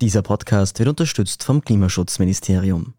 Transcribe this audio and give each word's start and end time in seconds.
Dieser 0.00 0.22
Podcast 0.22 0.78
wird 0.78 0.88
unterstützt 0.88 1.42
vom 1.42 1.60
Klimaschutzministerium. 1.60 2.94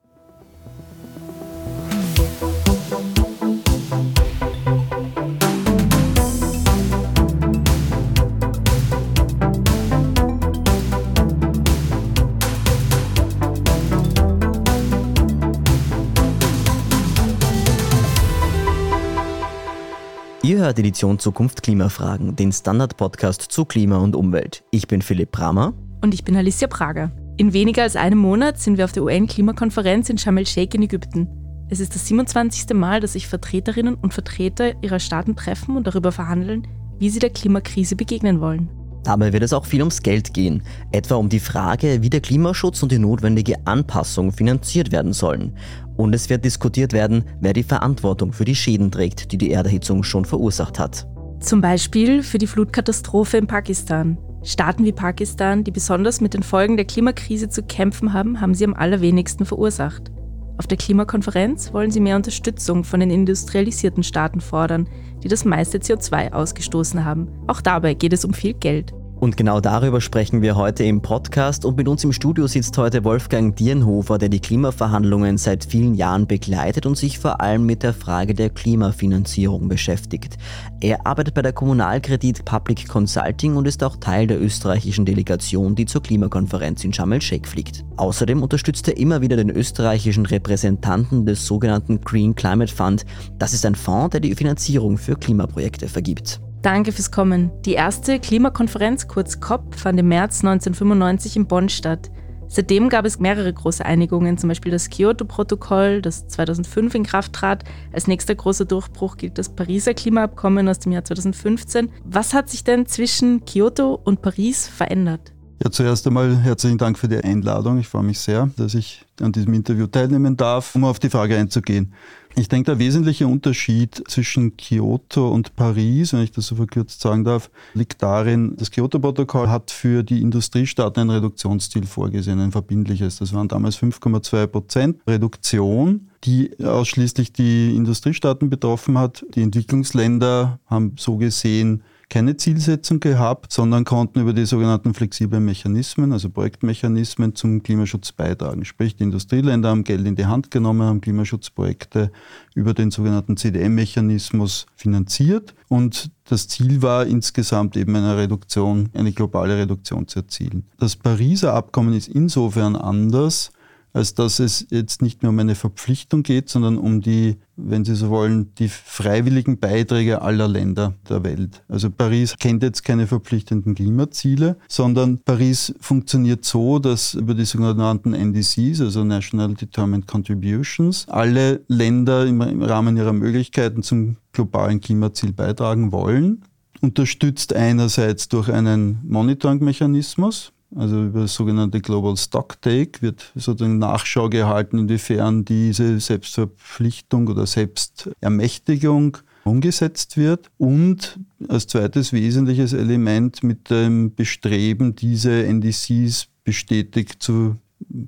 Ihr 20.42 20.58
hört 20.58 20.80
Edition 20.80 21.18
Zukunft 21.18 21.64
Klimafragen, 21.64 22.36
den 22.36 22.52
Standard-Podcast 22.52 23.44
zu 23.44 23.64
Klima 23.64 24.00
und 24.00 24.18
Umwelt. 24.18 24.64
Ich 24.72 24.88
bin 24.88 25.02
Philipp 25.02 25.32
Bramer. 25.32 25.74
Und 26.02 26.14
ich 26.14 26.24
bin 26.24 26.36
Alicia 26.36 26.68
Prager. 26.68 27.12
In 27.38 27.54
weniger 27.54 27.84
als 27.84 27.96
einem 27.96 28.18
Monat 28.18 28.60
sind 28.60 28.78
wir 28.78 28.86
auf 28.86 28.92
der 28.92 29.04
UN-Klimakonferenz 29.04 30.10
in 30.10 30.18
Sharm 30.18 30.38
el-Sheikh 30.38 30.76
in 30.76 30.84
Ägypten. 30.84 31.28
Es 31.70 31.80
ist 31.80 31.94
das 31.94 32.08
27. 32.08 32.74
Mal, 32.74 33.00
dass 33.00 33.14
sich 33.14 33.28
Vertreterinnen 33.28 33.96
und 33.96 34.14
Vertreter 34.14 34.74
ihrer 34.82 35.00
Staaten 35.00 35.36
treffen 35.36 35.78
und 35.78 35.86
darüber 35.86 36.12
verhandeln, 36.12 36.68
wie 36.98 37.10
sie 37.10 37.20
der 37.20 37.30
Klimakrise 37.30 37.96
begegnen 37.96 38.42
wollen. 38.42 38.70
Dabei 39.04 39.32
wird 39.32 39.44
es 39.44 39.54
auch 39.54 39.66
viel 39.66 39.82
ums 39.82 40.02
Geld 40.02 40.34
gehen, 40.34 40.64
etwa 40.92 41.16
um 41.16 41.30
die 41.30 41.40
Frage, 41.40 42.02
wie 42.02 42.10
der 42.10 42.22
Klimaschutz 42.22 42.84
und 42.84 42.92
die 42.92 43.00
notwendige 43.00 43.56
Anpassung 43.66 44.32
finanziert 44.32 44.92
werden 44.92 45.14
sollen. 45.14 45.56
Und 45.96 46.14
es 46.14 46.30
wird 46.30 46.44
diskutiert 46.44 46.92
werden, 46.92 47.24
wer 47.40 47.54
die 47.54 47.64
Verantwortung 47.64 48.34
für 48.34 48.46
die 48.46 48.56
Schäden 48.56 48.92
trägt, 48.92 49.32
die 49.32 49.38
die 49.38 49.52
Erderhitzung 49.52 50.04
schon 50.04 50.26
verursacht 50.26 50.80
hat. 50.80 51.08
Zum 51.40 51.62
Beispiel 51.62 52.24
für 52.24 52.38
die 52.38 52.48
Flutkatastrophe 52.48 53.38
in 53.38 53.48
Pakistan. 53.48 54.18
Staaten 54.44 54.86
wie 54.86 54.94
Pakistan, 54.94 55.64
die 55.64 55.72
besonders 55.72 56.22
mit 56.22 56.34
den 56.34 56.44
Folgen 56.44 56.78
der 56.78 56.86
Klimakrise 56.86 57.50
zu 57.50 57.62
kämpfen 57.62 58.14
haben, 58.14 58.40
haben 58.40 58.54
sie 58.54 58.66
am 58.66 58.74
allerwenigsten 58.74 59.46
verursacht. 59.46 60.12
Auf 60.58 60.68
der 60.68 60.78
Klimakonferenz 60.78 61.74
wollen 61.74 61.92
sie 61.92 62.00
mehr 62.00 62.16
Unterstützung 62.16 62.84
von 62.84 63.00
den 63.00 63.12
industrialisierten 63.12 64.04
Staaten 64.04 64.42
fordern, 64.42 64.90
die 65.24 65.28
das 65.28 65.46
meiste 65.46 65.80
CO2 65.80 66.34
ausgestoßen 66.34 67.06
haben. 67.06 67.28
Auch 67.48 67.62
dabei 67.62 67.94
geht 67.94 68.14
es 68.14 68.26
um 68.26 68.34
viel 68.34 68.54
Geld. 68.54 68.94
Und 69.20 69.36
genau 69.36 69.60
darüber 69.60 70.00
sprechen 70.00 70.42
wir 70.42 70.56
heute 70.56 70.86
im 70.86 71.02
Podcast 71.02 71.66
und 71.66 71.76
mit 71.76 71.90
uns 71.90 72.06
im 72.06 72.14
Studio 72.14 72.48
sitzt 72.48 72.78
heute 72.78 73.04
Wolfgang 73.04 73.54
Dierenhofer, 73.54 74.18
der 74.18 74.30
die 74.30 74.40
Klimaverhandlungen 74.40 75.38
seit 75.38 75.66
vielen 75.66 75.94
Jahren 75.94 76.26
begleitet 76.26 76.86
und 76.86 76.96
sich 76.96 77.20
vor 77.20 77.42
allem 77.42 77.66
mit 77.66 77.84
der 77.84 77.94
Frage 77.94 78.34
der 78.34 78.50
Klimafinanzierung 78.50 79.68
beschäftigt. 79.68 80.38
Er 80.80 81.06
arbeitet 81.06 81.34
bei 81.34 81.42
der 81.42 81.52
Kommunalkredit 81.52 82.46
Public 82.46 82.88
Consulting 82.88 83.58
und 83.58 83.68
ist 83.68 83.84
auch 83.84 83.98
Teil 83.98 84.26
der 84.26 84.42
österreichischen 84.42 85.04
Delegation, 85.04 85.76
die 85.76 85.86
zur 85.86 86.02
Klimakonferenz 86.02 86.86
in 86.86 86.94
Sharm 86.94 87.12
el-Sheikh 87.12 87.46
fliegt. 87.46 87.84
Außerdem 87.98 88.42
unterstützt 88.42 88.88
er 88.88 88.96
immer 88.96 89.20
wieder 89.20 89.36
den 89.36 89.50
österreichischen 89.50 90.28
Repräsentanten 90.28 91.26
des 91.26 91.46
sogenannten 91.46 92.00
Green 92.00 92.36
Climate 92.36 92.74
Fund. 92.74 93.06
Das 93.38 93.54
ist 93.54 93.66
ein 93.66 93.76
Fonds, 93.76 94.12
der 94.12 94.22
die 94.22 94.34
Finanzierung 94.34 94.98
für 94.98 95.16
Klimaprojekte 95.16 95.90
vergibt. 95.90 96.40
Danke 96.62 96.92
fürs 96.92 97.10
Kommen. 97.10 97.52
Die 97.64 97.74
erste 97.74 98.20
Klimakonferenz, 98.20 99.08
kurz 99.08 99.40
COP, 99.40 99.76
fand 99.76 99.98
im 99.98 100.10
März 100.10 100.44
1995 100.44 101.38
in 101.38 101.48
Bonn 101.48 101.70
statt. 101.70 102.12
Seitdem 102.50 102.90
gab 102.90 103.06
es 103.06 103.20
mehrere 103.20 103.54
große 103.54 103.86
Einigungen, 103.86 104.38
zum 104.38 104.50
Beispiel 104.50 104.72
das 104.72 104.90
Kyoto-Protokoll, 104.90 106.02
das 106.02 106.28
2005 106.28 106.96
in 106.96 107.04
Kraft 107.04 107.32
trat. 107.32 107.64
Als 107.94 108.08
nächster 108.08 108.36
großer 108.36 108.66
Durchbruch 108.66 109.16
gilt 109.16 109.38
das 109.38 109.50
Pariser 109.50 109.94
Klimaabkommen 109.94 110.68
aus 110.68 110.80
dem 110.80 110.92
Jahr 110.92 111.06
2015. 111.06 111.90
Was 112.04 112.34
hat 112.34 112.50
sich 112.50 112.66
denn 112.66 112.88
zwischen 112.88 113.46
Kyoto 113.46 113.94
und 114.04 114.22
Paris 114.22 114.68
verändert? 114.68 115.32
Ja, 115.64 115.72
zuerst 115.72 116.08
einmal 116.08 116.38
herzlichen 116.38 116.78
Dank 116.78 116.98
für 116.98 117.08
die 117.08 117.24
Einladung. 117.24 117.80
Ich 117.80 117.88
freue 117.88 118.04
mich 118.04 118.20
sehr, 118.20 118.50
dass 118.58 118.74
ich 118.74 119.06
an 119.22 119.32
diesem 119.32 119.54
Interview 119.54 119.88
teilnehmen 119.88 120.36
darf, 120.36 120.74
um 120.74 120.86
auf 120.86 121.00
die 121.00 121.10
Frage 121.10 121.38
einzugehen. 121.38 121.94
Ich 122.36 122.48
denke, 122.48 122.72
der 122.72 122.80
wesentliche 122.80 123.28
Unterschied 123.28 124.04
zwischen 124.08 124.56
Kyoto 124.56 125.30
und 125.30 125.56
Paris, 125.56 126.14
wenn 126.14 126.22
ich 126.22 126.32
das 126.32 126.48
so 126.48 126.56
verkürzt 126.56 127.02
sagen 127.02 127.24
darf, 127.24 127.50
liegt 127.74 128.02
darin, 128.02 128.56
das 128.56 128.72
Kyoto-Protokoll 128.72 129.50
hat 129.50 129.72
für 129.72 130.04
die 130.04 130.22
Industriestaaten 130.22 131.02
ein 131.02 131.10
Reduktionsziel 131.10 131.86
vorgesehen, 131.86 132.40
ein 132.40 132.52
verbindliches. 132.52 133.18
Das 133.18 133.34
waren 133.34 133.48
damals 133.48 133.78
5,2 133.78 134.48
Prozent 134.48 135.02
Reduktion, 135.08 136.10
die 136.24 136.52
ausschließlich 136.64 137.34
die 137.34 137.76
Industriestaaten 137.76 138.50
betroffen 138.50 138.98
hat. 138.98 139.26
Die 139.36 139.42
Entwicklungsländer 139.42 140.60
haben 140.68 140.94
so 140.98 141.18
gesehen 141.18 141.84
keine 142.10 142.38
Zielsetzung 142.38 143.00
gehabt, 143.00 143.54
sondern 143.54 143.86
konnten 143.86 144.20
über 144.20 144.34
die 144.34 144.46
sogenannten 144.46 144.94
flexiblen 144.94 145.46
Mechanismen, 145.46 146.12
also 146.12 146.30
Projektmechanismen 146.30 147.36
zum 147.36 147.62
Klimaschutz 147.62 148.12
beitragen. 148.12 148.66
Sprich, 148.66 148.96
die 148.96 149.04
Industrieländer 149.04 149.70
haben 149.70 149.84
Geld 149.84 150.06
in 150.08 150.16
die 150.16 150.26
Hand 150.26 150.50
genommen, 150.50 150.82
haben 150.82 151.02
Klimaschutzprojekte 151.02 152.12
über 152.56 152.74
den 152.74 152.90
sogenannten 152.90 153.38
CDM-Mechanismus 153.38 154.66
finanziert 154.76 155.54
und 155.68 156.12
das 156.26 156.48
Ziel 156.48 156.82
war 156.82 157.06
insgesamt 157.06 157.78
eben 157.78 157.96
eine 157.96 158.18
Reduktion, 158.18 158.90
eine 158.94 159.12
globale 159.12 159.58
Reduktion 159.58 160.08
zu 160.08 160.20
erzielen. 160.20 160.66
Das 160.80 160.96
Pariser 160.96 161.54
Abkommen 161.54 161.94
ist 161.94 162.08
insofern 162.08 162.76
anders, 162.76 163.52
als 163.94 164.14
dass 164.14 164.40
es 164.40 164.68
jetzt 164.70 165.02
nicht 165.02 165.22
mehr 165.22 165.30
um 165.30 165.40
eine 165.40 165.56
Verpflichtung 165.56 166.24
geht, 166.24 166.50
sondern 166.50 166.78
um 166.78 167.02
die, 167.02 167.38
wenn 167.56 167.86
Sie 167.86 167.96
so 167.96 168.10
wollen, 168.10 168.54
die 168.56 168.70
freiwilligen 168.70 169.60
Beiträge 169.60 170.22
aller 170.22 170.48
Länder 170.48 170.94
der 171.10 171.24
Welt. 171.24 171.64
Also 171.68 171.90
Paris 171.90 172.36
kennt 172.38 172.64
jetzt 172.64 172.84
keine 172.84 173.08
verpflichtenden 173.08 173.76
Klimaziele, 173.76 174.58
sondern 174.68 175.20
Paris 175.20 175.74
funktioniert 175.80 176.46
so, 176.46 176.80
dass 176.80 177.14
über 177.14 177.34
die 177.34 177.46
sogenannten 177.46 178.14
NDCs, 178.14 178.82
also 178.82 179.04
National 179.04 179.54
Determined 179.54 180.08
Contributions, 180.08 181.08
alle 181.10 181.62
Länder 181.68 182.26
im 182.26 182.62
Rahmen 182.62 182.98
ihrer 182.98 183.14
Möglichkeiten 183.14 183.84
zum 183.84 184.18
globalen 184.32 184.82
Klimaziel 184.82 185.34
beitragen 185.34 185.92
wollen 185.92 186.44
unterstützt 186.82 187.54
einerseits 187.54 188.30
durch 188.30 188.50
einen 188.50 189.00
Monitoring-Mechanismus, 189.04 190.54
also 190.76 191.06
über 191.06 191.22
das 191.22 191.34
sogenannte 191.34 191.82
Global 191.82 192.16
Stock 192.16 192.62
Take 192.62 193.02
wird 193.02 193.32
sozusagen 193.36 193.80
Nachschau 193.80 194.30
gehalten, 194.30 194.78
inwiefern 194.78 195.44
diese 195.46 196.00
Selbstverpflichtung 196.00 197.28
oder 197.28 197.48
Selbstermächtigung 197.48 199.18
umgesetzt 199.44 200.18
wird 200.18 200.52
und 200.58 201.20
als 201.48 201.68
zweites 201.68 202.14
wesentliches 202.14 202.74
Element 202.74 203.42
mit 203.42 203.70
dem 203.70 204.14
Bestreben, 204.14 204.96
diese 204.96 205.44
NDCs 205.46 206.28
bestätigt 206.44 207.24
zu 207.24 207.56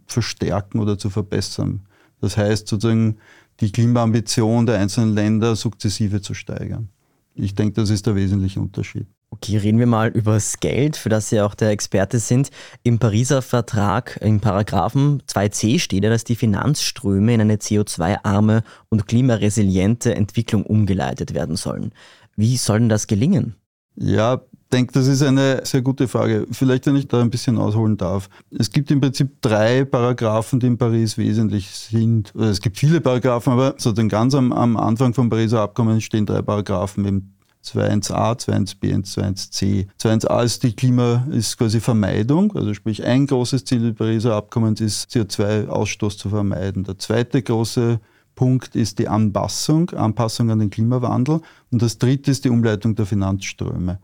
verstärken 0.05 0.79
oder 0.79 0.97
zu 0.97 1.09
verbessern. 1.09 1.81
Das 2.19 2.37
heißt 2.37 2.67
sozusagen 2.67 3.17
die 3.59 3.71
Klimaambition 3.71 4.65
der 4.65 4.79
einzelnen 4.79 5.13
Länder 5.13 5.55
sukzessive 5.55 6.21
zu 6.21 6.33
steigern. 6.33 6.89
Ich 7.33 7.55
denke, 7.55 7.73
das 7.73 7.89
ist 7.89 8.05
der 8.05 8.15
wesentliche 8.15 8.59
Unterschied. 8.59 9.07
Okay, 9.33 9.57
reden 9.57 9.79
wir 9.79 9.87
mal 9.87 10.09
über 10.09 10.33
das 10.33 10.59
Geld, 10.59 10.97
für 10.97 11.07
das 11.07 11.29
Sie 11.29 11.39
auch 11.39 11.55
der 11.55 11.69
Experte 11.69 12.19
sind. 12.19 12.49
Im 12.83 12.99
Pariser 12.99 13.41
Vertrag, 13.41 14.19
im 14.21 14.41
Paragraphen 14.41 15.23
2c 15.23 15.79
steht 15.79 16.03
ja, 16.03 16.09
dass 16.09 16.25
die 16.25 16.35
Finanzströme 16.35 17.33
in 17.33 17.41
eine 17.41 17.55
CO2-arme 17.55 18.61
und 18.89 19.07
klimaresiliente 19.07 20.13
Entwicklung 20.15 20.63
umgeleitet 20.65 21.33
werden 21.33 21.55
sollen. 21.55 21.93
Wie 22.35 22.57
soll 22.57 22.79
denn 22.79 22.89
das 22.89 23.07
gelingen? 23.07 23.55
Ja, 23.95 24.41
ich 24.51 24.69
denke, 24.73 24.91
das 24.91 25.07
ist 25.07 25.21
eine 25.21 25.65
sehr 25.65 25.81
gute 25.81 26.09
Frage. 26.09 26.45
Vielleicht, 26.51 26.85
wenn 26.85 26.97
ich 26.97 27.07
da 27.07 27.21
ein 27.21 27.29
bisschen 27.29 27.57
ausholen 27.57 27.95
darf. 27.95 28.29
Es 28.57 28.69
gibt 28.69 28.91
im 28.91 28.99
Prinzip 28.99 29.41
drei 29.41 29.85
Paragraphen, 29.85 30.59
die 30.59 30.67
in 30.67 30.77
Paris 30.77 31.17
wesentlich 31.17 31.69
sind. 31.69 32.35
Es 32.35 32.59
gibt 32.59 32.77
viele 32.77 32.99
Paragraphen, 32.99 33.53
aber 33.53 33.75
sozusagen 33.77 34.09
ganz 34.09 34.35
am, 34.35 34.51
am 34.51 34.75
Anfang 34.75 35.13
vom 35.13 35.29
Pariser 35.29 35.61
Abkommen 35.61 36.01
stehen 36.01 36.25
drei 36.25 36.41
Paragraphen, 36.41 37.05
eben 37.05 37.33
2.1a, 37.63 38.35
2.1b 38.37 38.95
und 38.95 39.07
2.1c. 39.07 39.87
2.1a 39.99 40.43
ist 40.43 40.63
die 40.63 40.75
Klima, 40.75 41.27
ist 41.31 41.57
quasi 41.57 41.79
Vermeidung, 41.79 42.55
also 42.55 42.73
sprich 42.73 43.03
ein 43.03 43.27
großes 43.27 43.65
Ziel 43.65 43.81
des 43.81 43.95
Pariser 43.95 44.35
Abkommens 44.35 44.81
ist, 44.81 45.11
CO2-Ausstoß 45.11 46.17
zu 46.17 46.29
vermeiden. 46.29 46.83
Der 46.83 46.97
zweite 46.97 47.41
große 47.41 47.99
Punkt 48.35 48.75
ist 48.75 48.99
die 48.99 49.07
Anpassung, 49.07 49.89
Anpassung 49.91 50.49
an 50.49 50.59
den 50.59 50.69
Klimawandel. 50.69 51.41
Und 51.71 51.81
das 51.81 51.97
dritte 51.97 52.31
ist 52.31 52.45
die 52.45 52.49
Umleitung 52.49 52.95
der 52.95 53.05
Finanzströme. 53.05 53.99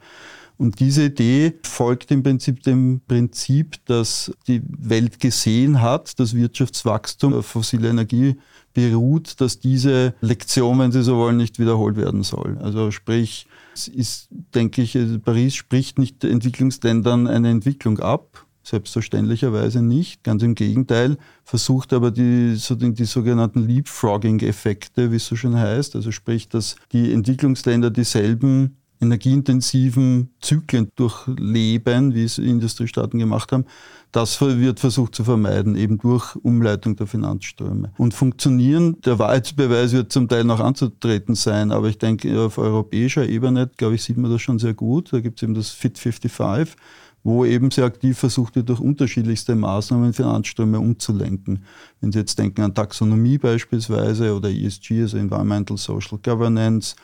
Und 0.57 0.79
diese 0.79 1.05
Idee 1.05 1.53
folgt 1.63 2.09
im 2.11 2.23
Prinzip 2.23 2.63
dem 2.63 3.01
Prinzip, 3.07 3.77
dass 3.85 4.31
die 4.47 4.61
Welt 4.67 5.19
gesehen 5.19 5.81
hat, 5.81 6.19
dass 6.19 6.33
Wirtschaftswachstum 6.33 7.33
auf 7.33 7.45
fossile 7.45 7.89
Energie 7.89 8.37
beruht, 8.73 9.39
dass 9.39 9.59
diese 9.59 10.15
Lektion, 10.21 10.79
wenn 10.79 10.91
Sie 10.91 11.03
so 11.03 11.17
wollen, 11.17 11.37
nicht 11.37 11.59
wiederholt 11.59 11.95
werden 11.95 12.23
soll. 12.23 12.57
Also 12.59 12.91
sprich, 12.91 13.47
es 13.73 13.87
ist, 13.87 14.29
denke 14.55 14.81
ich, 14.81 14.97
Paris 15.23 15.55
spricht 15.55 15.99
nicht 15.99 16.23
Entwicklungsländern 16.23 17.27
eine 17.27 17.49
Entwicklung 17.49 17.99
ab, 17.99 18.45
selbstverständlicherweise 18.63 19.81
nicht. 19.81 20.23
Ganz 20.23 20.43
im 20.43 20.55
Gegenteil, 20.55 21.17
versucht 21.43 21.93
aber 21.93 22.11
die, 22.11 22.55
die 22.55 23.05
sogenannten 23.05 23.67
Leapfrogging-Effekte, 23.67 25.11
wie 25.11 25.15
es 25.17 25.27
so 25.27 25.35
schön 25.35 25.55
heißt, 25.55 25.95
also 25.95 26.11
sprich, 26.11 26.49
dass 26.49 26.75
die 26.91 27.13
Entwicklungsländer 27.13 27.91
dieselben 27.91 28.77
energieintensiven 28.99 30.29
Zyklen 30.41 30.91
durchleben, 30.95 32.13
wie 32.13 32.23
es 32.23 32.37
Industriestaaten 32.37 33.19
gemacht 33.19 33.51
haben. 33.51 33.65
Das 34.11 34.39
wird 34.41 34.79
versucht 34.79 35.15
zu 35.15 35.23
vermeiden, 35.23 35.75
eben 35.75 35.97
durch 35.97 36.35
Umleitung 36.37 36.95
der 36.95 37.07
Finanzströme. 37.07 37.91
Und 37.97 38.13
funktionieren, 38.13 38.99
der 39.01 39.19
Wahrheitsbeweis 39.19 39.91
wird 39.91 40.11
zum 40.11 40.27
Teil 40.27 40.43
noch 40.43 40.59
anzutreten 40.59 41.35
sein, 41.35 41.71
aber 41.71 41.89
ich 41.89 41.97
denke, 41.97 42.39
auf 42.41 42.57
europäischer 42.57 43.27
Ebene, 43.27 43.69
glaube 43.77 43.95
ich, 43.95 44.03
sieht 44.03 44.17
man 44.17 44.31
das 44.31 44.41
schon 44.41 44.59
sehr 44.59 44.73
gut. 44.73 45.11
Da 45.11 45.19
gibt 45.19 45.39
es 45.39 45.43
eben 45.43 45.53
das 45.53 45.69
Fit 45.69 45.99
55, 45.99 46.75
wo 47.23 47.43
eben 47.43 47.69
sehr 47.71 47.83
aktiv 47.83 48.17
versucht 48.17 48.55
wird, 48.55 48.69
durch 48.69 48.79
unterschiedlichste 48.79 49.55
Maßnahmen 49.55 50.13
Finanzströme 50.13 50.79
umzulenken. 50.79 51.65
Wenn 51.99 52.13
Sie 52.13 52.19
jetzt 52.19 52.39
denken 52.39 52.61
an 52.61 52.73
Taxonomie 52.73 53.37
beispielsweise 53.37 54.33
oder 54.33 54.49
ESG, 54.49 55.01
also 55.01 55.17
Environmental 55.17 55.75
Social 55.77 56.19
Governance, 56.23 56.95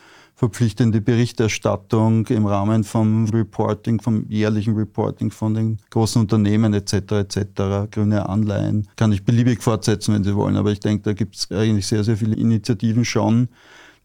verpflichtende 0.44 1.00
Berichterstattung 1.00 2.28
im 2.28 2.46
Rahmen 2.46 2.84
vom 2.84 3.30
Reporting, 3.30 4.02
vom 4.02 4.26
jährlichen 4.28 4.76
Reporting 4.76 5.32
von 5.32 5.54
den 5.54 5.78
großen 5.90 6.22
Unternehmen 6.22 6.74
etc. 6.74 6.94
etc. 6.94 7.90
Grüne 7.90 8.28
Anleihen. 8.28 8.90
Kann 8.98 9.14
ich 9.14 9.24
beliebig 9.24 9.64
fortsetzen, 9.64 10.14
wenn 10.14 10.26
Sie 10.26 10.36
wollen, 10.36 10.58
aber 10.58 10.74
ich 10.74 10.82
denke, 10.82 11.04
da 11.04 11.14
gibt 11.14 11.38
es 11.38 11.50
eigentlich 11.50 11.88
sehr, 11.88 12.04
sehr 12.04 12.18
viele 12.18 12.36
Initiativen 12.36 13.06
schon, 13.06 13.48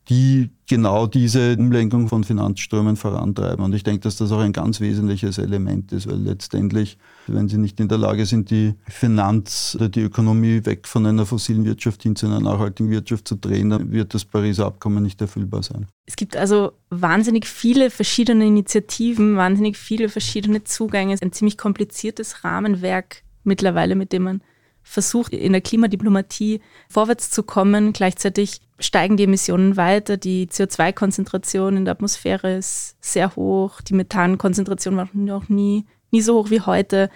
die 0.08 0.50
genau 0.66 1.06
diese 1.06 1.56
Umlenkung 1.56 2.08
von 2.08 2.24
Finanzströmen 2.24 2.96
vorantreiben. 2.96 3.64
Und 3.64 3.74
ich 3.74 3.82
denke, 3.82 4.00
dass 4.00 4.16
das 4.16 4.32
auch 4.32 4.38
ein 4.38 4.52
ganz 4.52 4.80
wesentliches 4.80 5.38
Element 5.38 5.92
ist, 5.92 6.06
weil 6.06 6.18
letztendlich, 6.18 6.98
wenn 7.26 7.48
sie 7.48 7.58
nicht 7.58 7.78
in 7.80 7.88
der 7.88 7.98
Lage 7.98 8.24
sind, 8.24 8.50
die 8.50 8.74
Finanz- 8.88 9.76
oder 9.76 9.88
die 9.88 10.00
Ökonomie 10.00 10.64
weg 10.64 10.86
von 10.86 11.04
einer 11.06 11.26
fossilen 11.26 11.64
Wirtschaft 11.64 12.02
hin 12.02 12.16
zu 12.16 12.26
einer 12.26 12.40
nachhaltigen 12.40 12.90
Wirtschaft 12.90 13.28
zu 13.28 13.36
drehen, 13.36 13.70
dann 13.70 13.92
wird 13.92 14.14
das 14.14 14.24
Pariser 14.24 14.66
Abkommen 14.66 15.02
nicht 15.02 15.20
erfüllbar 15.20 15.62
sein. 15.62 15.86
Es 16.06 16.16
gibt 16.16 16.36
also 16.36 16.72
wahnsinnig 16.90 17.46
viele 17.46 17.90
verschiedene 17.90 18.46
Initiativen, 18.46 19.36
wahnsinnig 19.36 19.76
viele 19.76 20.08
verschiedene 20.08 20.64
Zugänge, 20.64 21.16
ein 21.20 21.32
ziemlich 21.32 21.58
kompliziertes 21.58 22.44
Rahmenwerk 22.44 23.22
mittlerweile, 23.44 23.94
mit 23.94 24.12
dem 24.12 24.22
man 24.22 24.40
versucht, 24.88 25.34
in 25.34 25.52
der 25.52 25.60
Klimadiplomatie 25.60 26.60
vorwärts 26.88 27.30
zu 27.30 27.42
kommen. 27.42 27.92
Gleichzeitig 27.92 28.62
steigen 28.78 29.16
die 29.16 29.24
Emissionen 29.24 29.76
weiter, 29.76 30.16
die 30.16 30.46
CO2-Konzentration 30.46 31.76
in 31.76 31.84
der 31.84 31.92
Atmosphäre 31.92 32.56
ist 32.56 32.96
sehr 33.00 33.36
hoch, 33.36 33.80
die 33.82 33.94
Methankonzentration 33.94 34.96
war 34.96 35.08
noch 35.12 35.48
nie, 35.48 35.84
nie 36.10 36.22
so 36.22 36.36
hoch 36.36 36.50
wie 36.50 36.62
heute. 36.62 37.10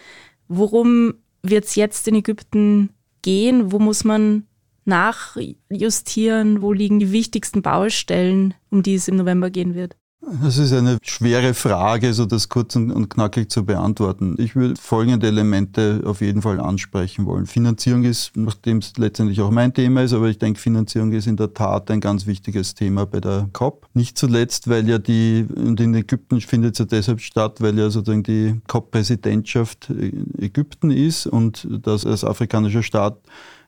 Worum 0.48 1.14
wird 1.42 1.64
es 1.64 1.74
jetzt 1.74 2.06
in 2.08 2.16
Ägypten 2.16 2.90
gehen? 3.22 3.72
Wo 3.72 3.78
muss 3.78 4.04
man 4.04 4.46
nachjustieren? 4.84 6.60
Wo 6.60 6.72
liegen 6.72 6.98
die 6.98 7.12
wichtigsten 7.12 7.62
Baustellen, 7.62 8.54
um 8.70 8.82
die 8.82 8.96
es 8.96 9.08
im 9.08 9.16
November 9.16 9.50
gehen 9.50 9.74
wird? 9.74 9.96
Das 10.24 10.56
ist 10.56 10.72
eine 10.72 10.98
schwere 11.02 11.52
Frage, 11.52 12.14
so 12.14 12.26
das 12.26 12.48
kurz 12.48 12.76
und 12.76 13.08
knackig 13.08 13.50
zu 13.50 13.64
beantworten. 13.64 14.36
Ich 14.38 14.54
würde 14.54 14.80
folgende 14.80 15.26
Elemente 15.26 16.00
auf 16.04 16.20
jeden 16.20 16.42
Fall 16.42 16.60
ansprechen 16.60 17.26
wollen. 17.26 17.46
Finanzierung 17.46 18.04
ist, 18.04 18.30
nachdem 18.36 18.78
es 18.78 18.96
letztendlich 18.96 19.40
auch 19.40 19.50
mein 19.50 19.74
Thema 19.74 20.02
ist, 20.02 20.12
aber 20.12 20.28
ich 20.28 20.38
denke, 20.38 20.60
Finanzierung 20.60 21.10
ist 21.12 21.26
in 21.26 21.36
der 21.36 21.52
Tat 21.52 21.90
ein 21.90 22.00
ganz 22.00 22.26
wichtiges 22.26 22.74
Thema 22.74 23.04
bei 23.04 23.18
der 23.18 23.48
COP. 23.52 23.88
Nicht 23.94 24.16
zuletzt, 24.16 24.68
weil 24.68 24.88
ja 24.88 24.98
die, 24.98 25.44
und 25.56 25.80
in 25.80 25.92
Ägypten 25.92 26.40
findet 26.40 26.74
es 26.74 26.78
ja 26.78 26.84
deshalb 26.84 27.20
statt, 27.20 27.60
weil 27.60 27.76
ja 27.76 27.90
sozusagen 27.90 28.22
die 28.22 28.60
COP-Präsidentschaft 28.68 29.90
Ägypten 30.38 30.92
ist 30.92 31.26
und 31.26 31.66
das 31.82 32.06
als 32.06 32.24
afrikanischer 32.24 32.84
Staat 32.84 33.18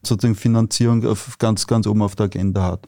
sozusagen 0.02 0.36
Finanzierung 0.36 1.04
auf 1.04 1.36
ganz, 1.38 1.66
ganz 1.66 1.86
oben 1.86 2.02
auf 2.02 2.14
der 2.14 2.26
Agenda 2.26 2.62
hat. 2.62 2.86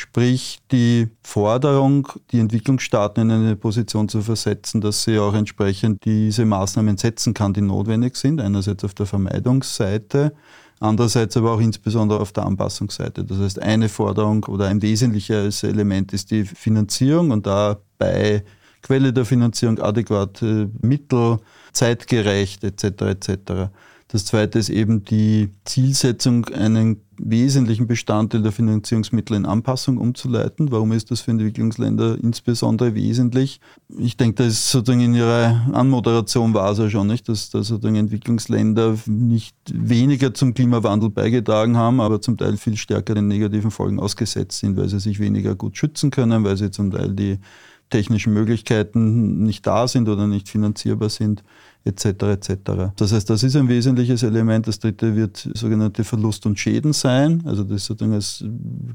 Sprich, 0.00 0.60
die 0.70 1.08
Forderung, 1.24 2.06
die 2.30 2.38
Entwicklungsstaaten 2.38 3.28
in 3.28 3.32
eine 3.32 3.56
Position 3.56 4.08
zu 4.08 4.22
versetzen, 4.22 4.80
dass 4.80 5.02
sie 5.02 5.18
auch 5.18 5.34
entsprechend 5.34 6.04
diese 6.04 6.44
Maßnahmen 6.44 6.96
setzen 6.98 7.34
kann, 7.34 7.52
die 7.52 7.62
notwendig 7.62 8.14
sind. 8.14 8.40
Einerseits 8.40 8.84
auf 8.84 8.94
der 8.94 9.06
Vermeidungsseite, 9.06 10.34
andererseits 10.78 11.36
aber 11.36 11.50
auch 11.50 11.60
insbesondere 11.60 12.20
auf 12.20 12.30
der 12.30 12.46
Anpassungsseite. 12.46 13.24
Das 13.24 13.38
heißt, 13.38 13.60
eine 13.60 13.88
Forderung 13.88 14.44
oder 14.44 14.68
ein 14.68 14.82
wesentliches 14.82 15.64
Element 15.64 16.12
ist 16.12 16.30
die 16.30 16.44
Finanzierung 16.44 17.32
und 17.32 17.48
dabei 17.48 18.44
Quelle 18.82 19.12
der 19.12 19.24
Finanzierung, 19.24 19.80
adäquate 19.80 20.70
Mittel, 20.80 21.38
zeitgerecht 21.72 22.62
etc. 22.62 22.84
etc. 22.84 23.52
Das 24.06 24.26
zweite 24.26 24.60
ist 24.60 24.68
eben 24.68 25.04
die 25.04 25.50
Zielsetzung, 25.64 26.44
einen 26.50 27.02
wesentlichen 27.18 27.86
Bestandteil 27.86 28.42
der 28.42 28.52
Finanzierungsmittel 28.52 29.36
in 29.36 29.46
Anpassung 29.46 29.98
umzuleiten. 29.98 30.70
Warum 30.70 30.92
ist 30.92 31.10
das 31.10 31.20
für 31.20 31.30
Entwicklungsländer 31.30 32.18
insbesondere 32.22 32.94
wesentlich? 32.94 33.60
Ich 33.98 34.16
denke, 34.16 34.44
das 34.44 34.54
ist 34.54 34.70
sozusagen 34.70 35.00
in 35.00 35.14
ihrer 35.14 35.68
Anmoderation 35.72 36.54
war 36.54 36.72
es 36.72 36.78
ja 36.78 36.88
schon, 36.88 37.06
nicht, 37.06 37.28
dass, 37.28 37.50
dass 37.50 37.68
sozusagen 37.68 37.96
Entwicklungsländer 37.96 38.96
nicht 39.06 39.56
weniger 39.72 40.32
zum 40.34 40.54
Klimawandel 40.54 41.10
beigetragen 41.10 41.76
haben, 41.76 42.00
aber 42.00 42.20
zum 42.20 42.36
Teil 42.36 42.56
viel 42.56 42.76
stärker 42.76 43.14
den 43.14 43.28
negativen 43.28 43.70
Folgen 43.70 44.00
ausgesetzt 44.00 44.58
sind, 44.58 44.76
weil 44.76 44.88
sie 44.88 45.00
sich 45.00 45.18
weniger 45.18 45.54
gut 45.54 45.76
schützen 45.76 46.10
können, 46.10 46.44
weil 46.44 46.56
sie 46.56 46.70
zum 46.70 46.90
Teil 46.90 47.14
die 47.14 47.38
technischen 47.90 48.34
Möglichkeiten 48.34 49.42
nicht 49.42 49.66
da 49.66 49.88
sind 49.88 50.08
oder 50.08 50.26
nicht 50.26 50.48
finanzierbar 50.48 51.08
sind 51.08 51.42
etc. 51.84 52.06
etc. 52.06 52.54
Das 52.96 53.12
heißt, 53.12 53.28
das 53.30 53.42
ist 53.42 53.56
ein 53.56 53.68
wesentliches 53.68 54.22
Element. 54.22 54.66
Das 54.66 54.78
dritte 54.78 55.16
wird 55.16 55.48
sogenannte 55.54 56.04
Verlust 56.04 56.46
und 56.46 56.58
Schäden 56.58 56.92
sein. 56.92 57.42
Also 57.46 57.64
das 57.64 57.84
sozusagen 57.86 58.14
als, 58.14 58.44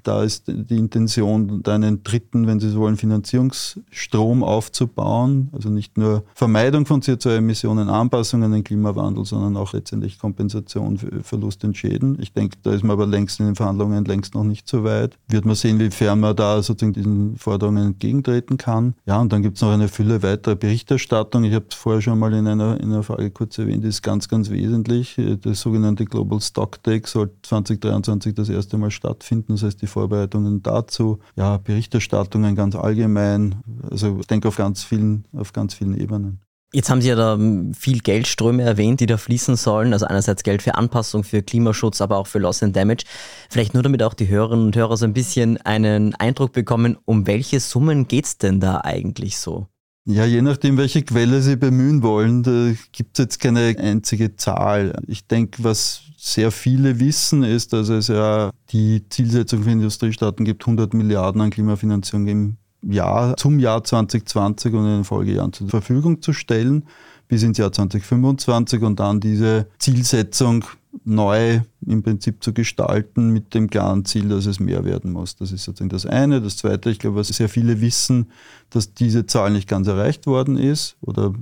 da 0.03 0.23
ist 0.23 0.47
die 0.47 0.77
Intention, 0.77 1.61
da 1.63 1.75
einen 1.75 2.03
dritten, 2.03 2.47
wenn 2.47 2.59
Sie 2.59 2.69
so 2.69 2.79
wollen, 2.79 2.97
Finanzierungsstrom 2.97 4.43
aufzubauen. 4.43 5.49
Also 5.51 5.69
nicht 5.69 5.97
nur 5.97 6.23
Vermeidung 6.35 6.85
von 6.85 7.01
CO2-Emissionen, 7.01 7.89
Anpassung 7.89 8.43
an 8.43 8.51
den 8.51 8.63
Klimawandel, 8.63 9.25
sondern 9.25 9.57
auch 9.57 9.73
letztendlich 9.73 10.19
Kompensation 10.19 10.97
für 10.97 11.23
Verlust 11.23 11.63
und 11.63 11.75
Schäden. 11.75 12.17
Ich 12.21 12.33
denke, 12.33 12.57
da 12.63 12.71
ist 12.71 12.83
man 12.83 12.91
aber 12.91 13.07
längst 13.07 13.39
in 13.39 13.47
den 13.47 13.55
Verhandlungen 13.55 14.05
längst 14.05 14.35
noch 14.35 14.43
nicht 14.43 14.67
so 14.67 14.83
weit. 14.83 15.17
Wird 15.27 15.45
man 15.45 15.55
sehen, 15.55 15.79
wie 15.79 15.89
fern 15.89 16.19
man 16.19 16.35
da 16.35 16.61
sozusagen 16.61 16.93
diesen 16.93 17.37
Forderungen 17.37 17.87
entgegentreten 17.87 18.57
kann. 18.57 18.93
Ja, 19.05 19.19
und 19.19 19.31
dann 19.31 19.41
gibt 19.41 19.57
es 19.57 19.61
noch 19.61 19.71
eine 19.71 19.87
Fülle 19.87 20.23
weiterer 20.23 20.55
Berichterstattung. 20.55 21.43
Ich 21.43 21.53
habe 21.53 21.65
es 21.69 21.75
vorher 21.75 22.01
schon 22.01 22.19
mal 22.19 22.33
in 22.33 22.47
einer 22.47 22.72
in 22.79 22.91
der 22.91 23.03
Frage 23.03 23.31
kurz 23.31 23.57
erwähnt, 23.57 23.83
ist 23.85 24.01
ganz, 24.01 24.27
ganz 24.27 24.49
wesentlich. 24.49 25.19
Das 25.41 25.61
sogenannte 25.61 26.05
Global 26.05 26.41
Stock 26.41 26.83
Take 26.83 27.07
soll 27.07 27.31
2023 27.43 28.33
das 28.33 28.49
erste 28.49 28.77
Mal 28.77 28.91
stattfinden. 28.91 29.53
Das 29.53 29.63
heißt, 29.63 29.81
die 29.81 29.87
Vorbereitungen 29.87 30.63
dazu, 30.63 31.19
ja, 31.35 31.57
Berichterstattungen 31.57 32.55
ganz 32.55 32.75
allgemein. 32.75 33.55
Also 33.89 34.17
ich 34.19 34.27
denke 34.27 34.47
auf 34.47 34.57
ganz 34.57 34.83
vielen, 34.83 35.25
auf 35.33 35.53
ganz 35.53 35.73
vielen 35.73 35.97
Ebenen. 35.97 36.39
Jetzt 36.75 36.89
haben 36.89 37.01
Sie 37.01 37.09
ja 37.09 37.15
da 37.15 37.37
viel 37.77 37.99
Geldströme 37.99 38.63
erwähnt, 38.63 38.99
die 38.99 39.05
da 39.05 39.17
fließen 39.17 39.55
sollen. 39.57 39.93
Also 39.93 40.07
einerseits 40.07 40.41
Geld 40.41 40.63
für 40.63 40.73
Anpassung, 40.73 41.23
für 41.23 41.43
Klimaschutz, 41.43 42.01
aber 42.01 42.17
auch 42.17 42.25
für 42.25 42.39
Loss 42.39 42.63
and 42.63 42.75
Damage. 42.75 43.03
Vielleicht 43.51 43.75
nur 43.75 43.83
damit 43.83 44.01
auch 44.01 44.15
die 44.15 44.27
Hörerinnen 44.27 44.65
und 44.65 44.75
Hörer 44.75 44.97
so 44.97 45.05
ein 45.05 45.13
bisschen 45.13 45.57
einen 45.57 46.15
Eindruck 46.15 46.51
bekommen, 46.51 46.97
um 47.05 47.27
welche 47.27 47.59
Summen 47.59 48.07
geht 48.07 48.25
es 48.25 48.37
denn 48.39 48.59
da 48.59 48.81
eigentlich 48.83 49.37
so? 49.37 49.67
Ja, 50.05 50.25
je 50.25 50.41
nachdem, 50.41 50.75
welche 50.75 51.01
Quelle 51.03 51.41
Sie 51.41 51.55
bemühen 51.55 52.03
wollen, 52.03 52.43
da 52.43 52.73
gibt 52.91 53.17
es 53.17 53.23
jetzt 53.23 53.39
keine 53.39 53.73
einzige 53.79 54.35
Zahl. 54.35 55.01
Ich 55.07 55.27
denke, 55.27 55.63
was 55.63 56.01
sehr 56.17 56.51
viele 56.51 56.99
wissen, 56.99 57.43
ist, 57.43 57.71
dass 57.71 57.87
es 57.87 58.09
ja 58.09 58.51
die 58.71 59.07
Zielsetzung 59.07 59.63
für 59.63 59.71
Industriestaaten 59.71 60.43
gibt, 60.43 60.63
100 60.63 60.93
Milliarden 60.93 61.39
an 61.41 61.51
Klimafinanzierung 61.51 62.27
im 62.27 62.57
Jahr 62.81 63.37
zum 63.37 63.59
Jahr 63.59 63.81
2020 63.81 64.73
und 64.73 64.85
in 64.85 64.95
den 64.97 65.03
Folgejahren 65.05 65.53
zur 65.53 65.69
Verfügung 65.69 66.21
zu 66.21 66.33
stellen 66.33 66.83
bis 67.29 67.43
ins 67.43 67.57
Jahr 67.57 67.71
2025 67.71 68.81
und 68.81 68.99
dann 68.99 69.21
diese 69.21 69.67
Zielsetzung 69.79 70.65
neu 71.05 71.61
im 71.85 72.03
Prinzip 72.03 72.43
zu 72.43 72.53
gestalten 72.53 73.29
mit 73.29 73.53
dem 73.53 73.69
klaren 73.69 74.05
Ziel, 74.05 74.29
dass 74.29 74.45
es 74.45 74.59
mehr 74.59 74.85
werden 74.85 75.11
muss. 75.11 75.35
Das 75.35 75.51
ist 75.51 75.63
sozusagen 75.63 75.89
das 75.89 76.05
eine. 76.05 76.41
Das 76.41 76.57
zweite, 76.57 76.89
ich 76.89 76.99
glaube, 76.99 77.17
was 77.17 77.29
sehr 77.29 77.49
viele 77.49 77.81
wissen, 77.81 78.31
dass 78.69 78.93
diese 78.93 79.25
Zahl 79.25 79.51
nicht 79.51 79.67
ganz 79.67 79.87
erreicht 79.87 80.27
worden 80.27 80.57
ist 80.57 80.95
oder 81.01 81.33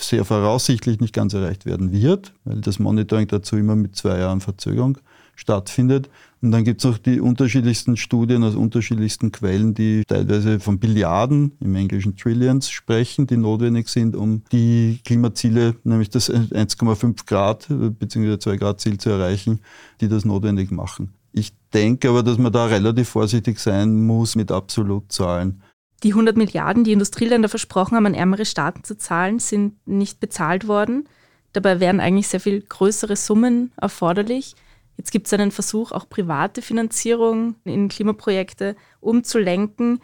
sehr 0.00 0.24
voraussichtlich 0.24 1.00
nicht 1.00 1.12
ganz 1.12 1.34
erreicht 1.34 1.66
werden 1.66 1.92
wird, 1.92 2.32
weil 2.44 2.60
das 2.60 2.78
Monitoring 2.78 3.28
dazu 3.28 3.56
immer 3.56 3.76
mit 3.76 3.94
zwei 3.96 4.18
Jahren 4.18 4.40
Verzögerung 4.40 4.98
stattfindet. 5.36 6.08
Und 6.44 6.50
dann 6.50 6.62
gibt 6.62 6.82
es 6.82 6.84
noch 6.84 6.98
die 6.98 7.20
unterschiedlichsten 7.20 7.96
Studien 7.96 8.44
aus 8.44 8.54
unterschiedlichsten 8.54 9.32
Quellen, 9.32 9.72
die 9.72 10.02
teilweise 10.06 10.60
von 10.60 10.78
Billiarden, 10.78 11.52
im 11.58 11.74
Englischen 11.74 12.18
Trillions, 12.18 12.68
sprechen, 12.68 13.26
die 13.26 13.38
notwendig 13.38 13.88
sind, 13.88 14.14
um 14.14 14.42
die 14.52 15.00
Klimaziele, 15.06 15.76
nämlich 15.84 16.10
das 16.10 16.30
1,5 16.30 17.24
Grad 17.24 17.68
bzw. 17.70 18.38
2 18.38 18.56
Grad 18.58 18.78
Ziel 18.78 18.98
zu 18.98 19.08
erreichen, 19.08 19.60
die 20.02 20.08
das 20.08 20.26
notwendig 20.26 20.70
machen. 20.70 21.14
Ich 21.32 21.54
denke 21.72 22.10
aber, 22.10 22.22
dass 22.22 22.36
man 22.36 22.52
da 22.52 22.66
relativ 22.66 23.08
vorsichtig 23.08 23.58
sein 23.58 24.04
muss 24.04 24.36
mit 24.36 24.52
Absolutzahlen. 24.52 25.62
Die 26.02 26.10
100 26.10 26.36
Milliarden, 26.36 26.84
die 26.84 26.92
Industrieländer 26.92 27.48
versprochen 27.48 27.96
haben, 27.96 28.04
an 28.04 28.12
ärmere 28.12 28.44
Staaten 28.44 28.84
zu 28.84 28.98
zahlen, 28.98 29.38
sind 29.38 29.76
nicht 29.86 30.20
bezahlt 30.20 30.68
worden. 30.68 31.08
Dabei 31.54 31.80
wären 31.80 32.00
eigentlich 32.00 32.28
sehr 32.28 32.40
viel 32.40 32.60
größere 32.60 33.16
Summen 33.16 33.72
erforderlich. 33.80 34.54
Jetzt 34.96 35.10
gibt 35.10 35.26
es 35.26 35.32
einen 35.32 35.50
Versuch, 35.50 35.92
auch 35.92 36.08
private 36.08 36.62
Finanzierung 36.62 37.56
in 37.64 37.88
Klimaprojekte 37.88 38.76
umzulenken. 39.00 40.00